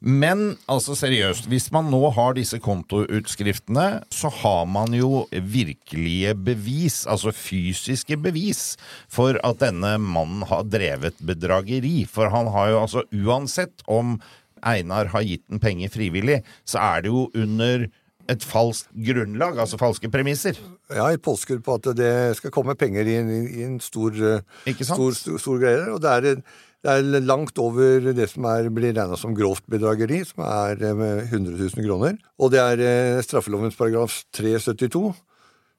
Men 0.00 0.56
altså 0.70 0.94
seriøst, 0.98 1.48
hvis 1.50 1.70
man 1.74 1.88
nå 1.90 2.00
har 2.14 2.36
disse 2.36 2.58
kontoutskriftene, 2.62 4.02
så 4.14 4.30
har 4.42 4.64
man 4.70 4.94
jo 4.96 5.24
virkelige 5.32 6.34
bevis, 6.46 7.02
altså 7.10 7.32
fysiske 7.34 8.16
bevis, 8.22 8.76
for 9.10 9.38
at 9.44 9.60
denne 9.62 9.96
mannen 10.02 10.44
har 10.50 10.62
drevet 10.70 11.18
bedrageri. 11.26 12.04
For 12.10 12.30
han 12.32 12.50
har 12.54 12.70
jo 12.74 12.80
altså 12.84 13.04
uansett 13.24 13.84
om 13.90 14.18
Einar 14.64 15.10
har 15.12 15.26
gitt 15.26 15.44
den 15.50 15.60
penger 15.60 15.90
frivillig, 15.92 16.38
så 16.64 16.80
er 16.80 17.02
det 17.04 17.10
jo 17.12 17.26
under 17.36 17.88
et 18.32 18.40
falskt 18.48 18.88
grunnlag, 19.04 19.58
altså 19.60 19.76
falske 19.76 20.08
premisser. 20.08 20.56
Ja, 20.88 21.10
et 21.12 21.20
påskudd 21.20 21.60
på 21.66 21.74
at 21.76 21.90
det 21.98 22.12
skal 22.38 22.54
komme 22.54 22.72
penger 22.80 23.04
i, 23.04 23.18
en- 23.20 23.34
i 23.44 23.64
en 23.66 23.74
stor, 23.84 24.14
eh, 24.16 24.72
stor, 24.80 25.12
stor, 25.12 25.36
stor 25.42 25.58
greie. 25.60 25.82
Og 25.92 26.00
det 26.00 26.08
er, 26.14 26.30
en- 26.32 26.42
det 26.84 26.92
er 26.92 27.24
langt 27.24 27.56
over 27.62 28.10
det 28.12 28.26
som 28.28 28.44
er, 28.50 28.68
blir 28.68 28.92
regna 28.92 29.16
som 29.16 29.32
grovt 29.36 29.64
bedrageri, 29.72 30.20
som 30.28 30.44
er 30.44 30.82
eh, 30.84 30.96
med 30.98 31.22
100 31.30 31.56
000 31.56 31.86
kroner. 31.86 32.18
Og 32.36 32.52
det 32.52 32.60
er 32.60 32.82
eh, 32.84 33.22
straffelovens 33.24 33.78
paragraf 33.78 34.18
372, 34.36 35.14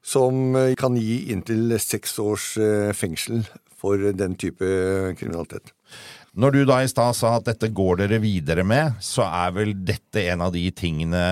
som 0.02 0.58
eh, 0.58 0.74
kan 0.78 0.98
gi 0.98 1.28
inntil 1.34 1.76
seks 1.82 2.18
års 2.22 2.48
eh, 2.58 2.90
fengsel 2.90 3.46
for 3.76 4.02
den 4.18 4.34
type 4.40 4.66
kriminalitet. 5.20 5.70
Når 6.36 6.52
du 6.52 6.58
da 6.68 6.82
i 6.84 6.88
stad 6.90 7.16
sa 7.16 7.30
at 7.38 7.46
dette 7.48 7.70
går 7.72 8.02
dere 8.02 8.18
videre 8.20 8.60
med, 8.66 8.98
så 9.00 9.24
er 9.24 9.54
vel 9.56 9.70
dette 9.88 10.20
en 10.28 10.42
av 10.44 10.50
de 10.52 10.66
tingene 10.76 11.22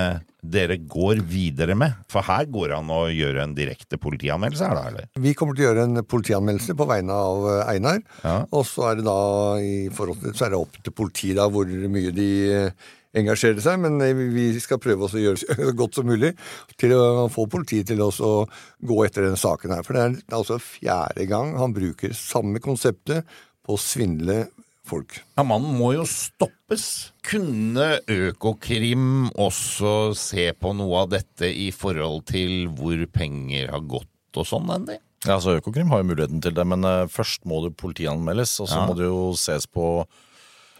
dere 0.40 0.78
går 0.80 1.20
videre 1.28 1.76
med? 1.76 1.98
For 2.08 2.24
her 2.24 2.48
går 2.48 2.70
det 2.70 2.78
an 2.78 2.92
å 2.92 3.02
gjøre 3.12 3.44
en 3.44 3.52
direkte 3.56 3.98
politianmeldelse, 4.00 4.64
er 4.64 4.78
det, 4.78 4.86
eller? 4.88 5.10
Vi 5.26 5.34
kommer 5.36 5.56
til 5.56 5.66
å 5.66 5.68
gjøre 5.68 5.84
en 5.90 6.04
politianmeldelse 6.08 6.76
på 6.80 6.88
vegne 6.88 7.20
av 7.20 7.48
eh, 7.52 7.74
Einar. 7.74 8.00
Ja. 8.22 8.34
Og 8.48 8.64
så 8.68 8.88
er 8.88 8.98
det 9.02 9.06
da 9.10 9.20
i 9.60 9.76
forhold 9.92 10.24
til 10.24 10.32
så 10.32 10.48
er 10.48 10.54
det 10.54 10.62
opp 10.64 10.80
til 10.80 10.96
politiet 10.96 11.36
da 11.36 11.50
hvor 11.52 11.68
mye 11.68 12.16
de 12.16 12.30
eh, 12.48 12.90
engasjerer 13.20 13.60
seg. 13.60 13.84
Men 13.84 14.00
eh, 14.08 14.16
vi 14.16 14.48
skal 14.64 14.80
prøve 14.80 15.04
oss 15.04 15.20
å 15.20 15.24
gjøre 15.26 15.44
så 15.44 15.70
godt 15.84 16.00
som 16.00 16.08
mulig 16.08 16.32
til 16.80 16.96
å 16.96 17.28
få 17.32 17.44
politiet 17.52 17.92
til 17.92 18.00
oss 18.08 18.24
å 18.24 18.38
gå 18.80 19.02
etter 19.04 19.28
denne 19.28 19.40
saken 19.40 19.76
her. 19.76 19.84
For 19.84 20.00
det 20.00 20.08
er 20.08 20.40
altså 20.40 20.60
fjerde 20.64 21.28
gang 21.28 21.58
han 21.60 21.76
bruker 21.76 22.16
samme 22.16 22.64
konseptet 22.64 23.28
på 23.64 23.76
å 23.76 23.80
svindle 23.80 24.46
folk. 24.84 25.16
Ja, 25.38 25.44
Mannen 25.48 25.78
må 25.78 25.92
jo 25.96 26.04
stoppes. 26.08 27.12
Kunne 27.24 28.00
Økokrim 28.10 29.30
også 29.40 30.12
se 30.18 30.50
på 30.58 30.74
noe 30.76 31.04
av 31.04 31.12
dette 31.14 31.48
i 31.48 31.70
forhold 31.74 32.26
til 32.30 32.66
hvor 32.76 33.00
penger 33.14 33.72
har 33.72 33.84
gått 33.88 34.10
og 34.40 34.48
sånn, 34.48 34.68
Andy? 34.74 34.98
Ja, 35.24 35.38
altså 35.38 35.54
Økokrim 35.56 35.88
har 35.92 36.02
jo 36.02 36.10
muligheten 36.10 36.42
til 36.44 36.52
det, 36.56 36.66
men 36.68 36.84
eh, 36.84 37.06
først 37.08 37.46
må 37.48 37.62
det 37.64 37.76
politianmeldes, 37.80 38.58
og 38.60 38.68
så 38.68 38.82
Ja. 38.82 38.86
må 38.90 38.96
det 38.98 39.06
jo 39.08 39.32
ses 39.40 39.64
på 39.66 40.04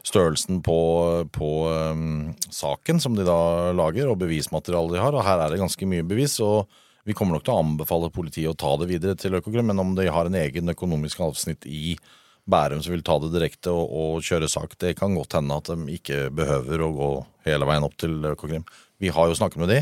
størrelsen 0.05 0.59
på, 0.61 0.75
på 1.33 1.51
um, 1.95 2.35
saken 2.53 2.99
som 3.01 3.15
de 3.17 3.25
da 3.25 3.73
lager, 3.73 4.11
og 4.13 4.19
bevismaterialet 4.21 4.99
de 4.99 5.01
har. 5.01 5.17
Og 5.17 5.25
her 5.25 5.41
er 5.41 5.55
det 5.55 5.63
ganske 5.63 5.89
mye 5.89 6.05
bevis, 6.05 6.37
og 6.45 6.69
vi 7.09 7.17
kommer 7.17 7.39
nok 7.39 7.47
til 7.47 7.55
å 7.55 7.63
anbefale 7.63 8.11
politiet 8.13 8.51
å 8.53 8.59
ta 8.59 8.75
det 8.83 8.91
videre 8.91 9.17
til 9.17 9.39
Økokrim, 9.39 9.71
men 9.73 9.81
om 9.81 9.95
de 9.97 10.05
har 10.13 10.29
en 10.29 10.37
egen 10.43 10.69
økonomisk 10.75 11.25
avsnitt 11.25 11.65
i 11.65 11.95
Bærum 12.51 12.83
som 12.85 12.93
vil 12.93 13.03
ta 13.07 13.17
det 13.23 13.31
direkte 13.33 13.73
og, 13.73 13.89
og 13.89 14.25
kjøre 14.27 14.51
sak, 14.53 14.75
det 14.83 14.95
kan 14.99 15.15
godt 15.17 15.33
hende 15.39 15.57
at 15.57 15.71
de 15.73 15.95
ikke 15.97 16.27
behøver 16.37 16.83
å 16.85 16.91
gå 16.93 17.11
hele 17.49 17.69
veien 17.71 17.87
opp 17.87 17.97
til 18.01 18.19
Økokrim. 18.35 18.67
Vi 19.01 19.09
har 19.15 19.31
jo 19.31 19.37
snakket 19.39 19.63
med 19.63 19.73
de, 19.73 19.79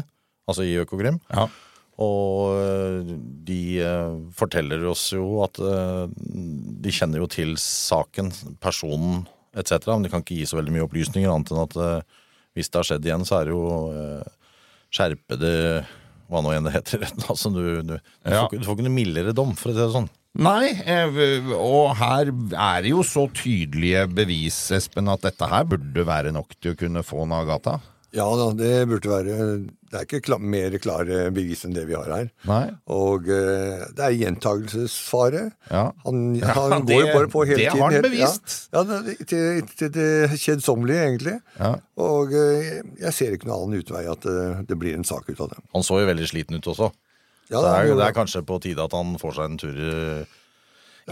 altså 0.46 0.66
i 0.66 0.76
Økokrim. 0.82 1.18
Ja. 1.34 1.48
Og 2.02 2.54
øh, 2.56 3.10
de 3.46 3.58
øh, 3.84 4.14
forteller 4.38 4.86
oss 4.88 5.08
jo 5.12 5.42
at 5.44 5.58
øh, 5.60 6.06
de 6.14 6.94
kjenner 6.94 7.20
jo 7.20 7.28
til 7.30 7.56
saken, 7.60 8.30
personen 8.62 9.24
etc. 9.58 9.90
Men 9.92 10.06
de 10.06 10.12
kan 10.14 10.22
ikke 10.24 10.38
gi 10.38 10.46
så 10.48 10.56
veldig 10.60 10.72
mye 10.78 10.86
opplysninger, 10.86 11.28
annet 11.28 11.52
enn 11.52 11.64
at 11.66 11.76
hvis 12.56 12.70
det 12.72 12.78
har 12.80 12.88
skjedd 12.88 13.06
igjen, 13.10 13.26
så 13.28 13.40
er 13.42 13.48
det 13.50 13.52
jo 13.52 13.66
skjerpede 14.92 15.52
Hva 16.32 16.40
nå 16.44 16.52
enn 16.56 16.64
det 16.68 16.72
heter. 16.78 17.04
altså, 17.32 17.50
du, 17.52 17.60
du, 17.84 17.92
du, 17.92 17.96
Ja. 18.24 18.46
får, 18.46 18.56
du 18.56 18.64
får 18.64 18.78
ikke 18.78 18.86
noe 18.88 18.96
mildere 18.96 19.34
dom, 19.36 19.52
for 19.58 19.72
å 19.72 19.74
si 19.76 19.82
det 19.82 19.92
sånn. 19.92 20.08
Nei, 20.40 20.70
eh, 20.88 21.48
og 21.52 21.92
her 22.00 22.30
er 22.56 22.82
det 22.84 22.92
jo 22.94 23.02
så 23.04 23.26
tydelige 23.36 24.06
bevis, 24.16 24.56
Espen, 24.72 25.10
at 25.12 25.26
dette 25.26 25.48
her 25.50 25.66
burde 25.68 26.06
være 26.08 26.32
nok 26.32 26.54
til 26.56 26.72
å 26.72 26.78
kunne 26.80 27.02
få 27.04 27.26
Nagata. 27.28 27.78
Ja 28.12 28.26
da, 28.36 28.50
det 28.52 28.88
burde 28.90 29.08
være 29.08 29.34
Det 29.64 29.96
er 29.96 30.02
ikke 30.04 30.18
kla 30.26 30.36
mer 30.36 30.74
klare 30.84 31.30
bevis 31.32 31.62
enn 31.64 31.72
det 31.72 31.86
vi 31.88 31.94
har 31.96 32.10
her. 32.12 32.26
Nei. 32.48 32.66
Og 32.92 33.24
uh, 33.24 33.86
det 33.96 34.04
er 34.04 34.16
gjentagelsesfare. 34.20 35.46
Ja. 35.70 35.84
Han, 36.04 36.34
Ja, 36.40 36.52
han 36.56 36.84
det- 36.88 36.96
går 36.96 37.06
jo 37.06 37.14
bare 37.16 37.30
på 37.32 37.44
hele 37.48 37.56
det 37.60 37.70
tiden. 37.70 37.80
har 37.80 37.92
han 37.96 38.04
bevist. 38.04 38.56
Ja, 38.72 38.82
ja 38.84 38.98
det, 39.06 39.16
til, 39.28 39.62
til 39.80 39.92
det 39.96 40.10
kjedsommelige, 40.44 41.06
egentlig. 41.08 41.38
Ja. 41.58 41.72
Og 42.04 42.32
uh, 42.36 42.68
jeg 43.00 43.16
ser 43.16 43.32
ikke 43.36 43.48
noen 43.48 43.70
annen 43.70 43.80
utvei 43.84 44.04
at 44.12 44.28
uh, 44.28 44.60
det 44.68 44.76
blir 44.80 44.96
en 44.96 45.08
sak 45.08 45.28
ut 45.32 45.40
av 45.46 45.52
det. 45.54 45.62
Han 45.76 45.84
så 45.88 46.00
jo 46.02 46.08
veldig 46.12 46.28
sliten 46.32 46.60
ut 46.60 46.68
også. 46.72 46.92
Ja, 47.50 47.58
det, 47.60 47.72
er, 47.72 47.96
det 47.98 48.06
er 48.06 48.14
kanskje 48.16 48.44
på 48.46 48.60
tide 48.62 48.84
at 48.84 48.94
han 48.96 49.16
får 49.20 49.34
seg 49.38 49.50
en 49.50 49.58
tur 49.60 49.76
øh, 49.76 50.22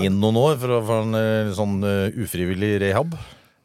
inn 0.07 0.21
noen 0.23 0.39
år 0.41 0.55
for, 0.63 0.77
å- 0.79 0.85
for 0.87 1.03
en 1.09 1.19
øh, 1.19 1.51
sånn 1.57 1.81
øh, 1.85 2.15
ufrivillig 2.23 2.77
rehab. 2.85 3.17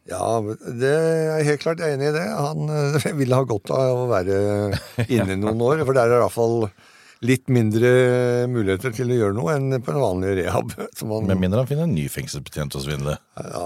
Ja, 0.06 0.38
det 0.80 0.90
er 0.94 1.46
helt 1.46 1.62
klart 1.64 1.80
enig 1.82 2.10
i 2.10 2.14
det. 2.14 2.26
Han 2.30 2.68
eh, 2.70 3.06
ville 3.20 3.38
ha 3.38 3.46
godt 3.48 3.70
av 3.74 4.02
å 4.04 4.10
være 4.10 4.36
inne 5.16 5.38
noen 5.40 5.62
år, 5.66 5.84
for 5.86 5.96
det 5.96 6.04
er 6.04 6.16
i 6.18 6.20
hvert 6.24 6.34
fall 6.36 6.68
litt 7.24 7.48
mindre 7.48 7.90
muligheter 8.52 8.92
til 8.92 9.08
å 9.12 9.16
gjøre 9.16 9.36
noe 9.38 9.54
enn 9.56 9.78
på 9.82 9.92
en 9.94 10.00
vanlig 10.02 10.34
rehab. 10.42 10.72
som 10.98 11.08
man- 11.08 11.26
Med 11.30 11.40
mindre 11.40 11.62
han 11.62 11.68
finner 11.70 11.86
en 11.88 11.94
ny 11.96 12.04
fengselsbetjent 12.12 12.76
å 12.76 12.82
svindle. 12.84 13.16
ja, 13.36 13.62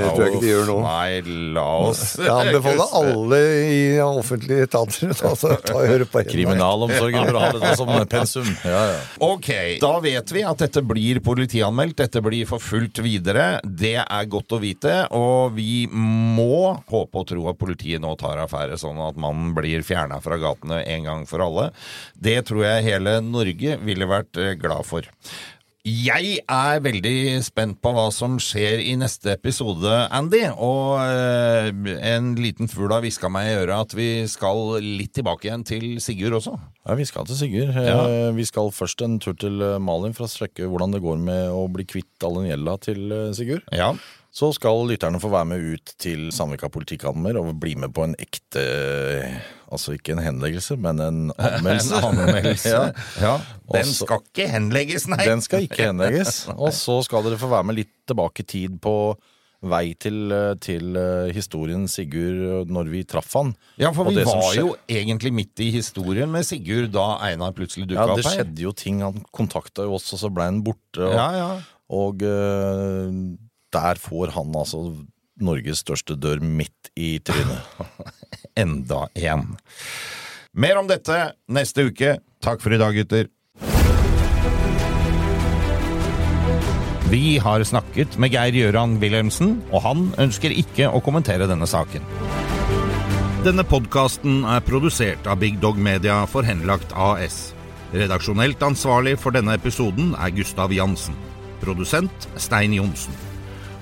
det 0.00 0.12
tror 0.14 0.22
jeg 0.24 0.32
ikke 0.34 0.40
de 0.44 0.50
gjør 0.52 0.66
nå. 0.70 0.76
Nei, 0.86 1.20
la 1.56 1.66
oss 1.88 2.02
Jeg 2.20 2.32
anbefaler 2.32 2.94
alle 3.00 3.40
i 3.66 3.78
offentlige 4.04 4.66
etater 4.68 5.12
å 5.12 5.34
ta 5.36 5.56
ta 5.66 5.76
og 5.76 5.86
høre 5.88 6.08
på 6.08 6.20
henne. 6.22 6.32
Kriminalomsorgen 6.32 7.28
bør 7.28 7.38
ha 7.40 7.50
dette 7.56 7.72
som 7.78 7.92
pensum. 8.10 8.48
Ja, 8.64 8.82
ja. 8.94 8.98
Ok, 9.26 9.50
da 9.82 9.92
vet 10.04 10.32
vi 10.34 10.44
at 10.48 10.60
dette 10.64 10.82
blir 10.86 11.20
politianmeldt, 11.24 11.96
dette 12.00 12.22
blir 12.24 12.48
forfulgt 12.48 13.00
videre. 13.04 13.46
Det 13.64 13.94
er 14.02 14.30
godt 14.32 14.56
å 14.56 14.60
vite, 14.62 14.94
og 15.16 15.54
vi 15.56 15.84
må 15.92 16.76
håpe 16.88 17.22
og 17.22 17.28
tro 17.30 17.46
at 17.52 17.60
politiet 17.60 18.02
nå 18.02 18.14
tar 18.20 18.40
affære, 18.44 18.78
sånn 18.80 19.00
at 19.04 19.20
mannen 19.20 19.52
blir 19.56 19.84
fjerna 19.86 20.20
fra 20.24 20.38
gatene 20.40 20.82
en 20.96 21.06
gang 21.08 21.24
for 21.28 21.44
alle. 21.44 21.68
Det 22.16 22.38
tror 22.48 22.64
jeg 22.66 22.85
hele 22.86 23.18
Norge 23.26 23.76
ville 23.84 24.08
vært 24.10 24.40
eh, 24.40 24.54
glad 24.60 24.86
for. 24.88 25.06
Jeg 25.86 26.40
er 26.50 26.80
veldig 26.82 27.12
spent 27.46 27.76
på 27.78 27.92
hva 27.94 28.08
som 28.10 28.40
skjer 28.42 28.80
i 28.82 28.96
neste 28.98 29.30
episode, 29.36 29.86
Andy. 30.10 30.40
Og 30.58 30.96
eh, 30.98 31.68
en 32.10 32.32
liten 32.42 32.66
fugl 32.66 32.90
har 32.90 33.04
hviska 33.04 33.30
meg 33.30 33.52
i 33.52 33.54
øret 33.60 33.84
at 33.84 33.94
vi 33.94 34.08
skal 34.26 34.80
litt 34.82 35.12
tilbake 35.14 35.46
igjen 35.46 35.62
til 35.68 35.86
Sigurd 36.02 36.40
også. 36.40 36.56
Ja, 36.88 36.96
Vi 36.98 37.06
skal 37.06 37.28
til 37.30 37.38
Sigurd. 37.38 37.70
Ja. 37.78 38.00
Eh, 38.02 38.32
Vi 38.34 38.48
skal 38.50 38.74
først 38.74 39.06
en 39.06 39.20
tur 39.22 39.38
til 39.38 39.62
Malin 39.78 40.16
for 40.16 40.26
å 40.26 40.32
sjekke 40.32 40.66
hvordan 40.66 40.96
det 40.96 41.04
går 41.06 41.22
med 41.22 41.54
å 41.54 41.62
bli 41.70 41.86
kvitt 41.86 42.26
all 42.26 42.40
den 42.40 42.50
gjelda 42.50 42.78
til 42.88 43.18
Sigurd. 43.38 43.62
Ja. 43.70 43.92
Så 44.36 44.50
skal 44.52 44.82
lytterne 44.90 45.16
få 45.22 45.30
være 45.32 45.48
med 45.48 45.62
ut 45.78 45.92
til 46.02 46.26
Sandvika 46.34 46.68
politikammer 46.68 47.38
og 47.40 47.54
bli 47.62 47.72
med 47.80 47.94
på 47.96 48.04
en 48.04 48.16
ekte 48.20 48.64
Altså 49.72 49.94
ikke 49.96 50.12
en 50.14 50.20
henleggelse, 50.22 50.76
men 50.78 51.00
en 51.02 51.20
anmeldelse. 51.42 51.96
En 51.98 52.04
anmeldelse. 52.20 52.68
ja. 52.76 52.82
ja. 53.22 53.32
Den 53.72 53.80
Også- 53.80 54.04
skal 54.04 54.20
ikke 54.22 54.44
henlegges, 54.52 55.08
nei. 55.10 55.22
Den 55.26 55.40
skal 55.42 55.64
ikke 55.66 55.86
henlegges. 55.90 56.44
Og 56.54 56.70
så 56.76 57.00
skal 57.06 57.24
dere 57.26 57.40
få 57.40 57.48
være 57.50 57.66
med 57.70 57.80
litt 57.80 57.94
tilbake 58.06 58.44
i 58.44 58.46
tid 58.52 58.76
på 58.84 58.92
vei 59.66 59.94
til, 59.98 60.20
eh, 60.36 60.52
til 60.62 60.94
eh, 61.00 61.32
historien 61.34 61.88
Sigurd 61.90 62.68
når 62.70 62.90
vi 62.92 63.00
traff 63.08 63.32
han. 63.40 63.54
Ja, 63.80 63.88
for 63.96 64.06
vi 64.12 64.20
var 64.20 64.44
skje- 64.52 64.60
jo 64.60 64.68
egentlig 64.92 65.32
midt 65.34 65.64
i 65.64 65.70
historien 65.74 66.30
med 66.30 66.44
Sigurd 66.46 66.92
da 66.94 67.08
Einar 67.26 67.56
plutselig 67.56 67.88
Ja, 67.88 68.04
dukka 68.04 68.06
det 68.12 68.20
opp 68.20 68.28
her. 68.28 68.36
skjedde 68.36 68.66
jo 68.68 68.74
ting. 68.76 69.00
Han 69.02 69.24
kontakta 69.34 69.88
jo 69.88 69.96
oss, 69.96 70.12
og 70.14 70.20
så 70.22 70.30
ble 70.30 70.46
han 70.52 70.60
borte. 70.62 71.00
Og, 71.08 71.16
Ja, 71.16 71.26
ja. 71.40 71.48
og 71.96 72.22
eh, 72.22 73.10
der 73.74 74.00
får 74.00 74.34
han 74.36 74.54
altså 74.56 74.82
Norges 75.36 75.82
største 75.84 76.16
dør 76.16 76.40
midt 76.40 76.90
i 76.96 77.18
trynet. 77.24 77.64
Enda 78.62 79.06
én. 79.14 79.48
Mer 80.56 80.78
om 80.80 80.88
dette 80.88 81.18
neste 81.52 81.90
uke. 81.90 82.16
Takk 82.40 82.62
for 82.64 82.72
i 82.72 82.80
dag, 82.80 82.96
gutter. 82.96 83.28
Vi 87.06 87.36
har 87.38 87.62
snakket 87.62 88.16
med 88.18 88.32
Geir 88.34 88.56
Gjøran 88.56 88.96
Wilhelmsen, 88.98 89.60
og 89.70 89.84
han 89.84 90.08
ønsker 90.18 90.50
ikke 90.50 90.88
å 90.90 91.02
kommentere 91.04 91.46
denne 91.46 91.68
saken. 91.70 92.02
Denne 93.46 93.62
podkasten 93.62 94.40
er 94.50 94.64
produsert 94.66 95.28
av 95.30 95.38
Big 95.38 95.60
Dog 95.62 95.78
Media 95.78 96.24
for 96.26 96.42
Henlagt 96.42 96.96
AS. 96.98 97.52
Redaksjonelt 97.94 98.64
ansvarlig 98.66 99.14
for 99.22 99.36
denne 99.36 99.54
episoden 99.54 100.16
er 100.18 100.34
Gustav 100.34 100.74
Jansen. 100.74 101.14
Produsent 101.62 102.26
Stein 102.42 102.74
Johnsen. 102.74 103.25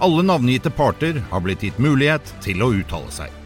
Alle 0.05 0.23
navngitte 0.23 0.71
parter 0.71 1.23
har 1.31 1.40
blitt 1.40 1.62
gitt 1.64 1.79
mulighet 1.81 2.35
til 2.45 2.61
å 2.61 2.67
uttale 2.77 3.09
seg. 3.14 3.43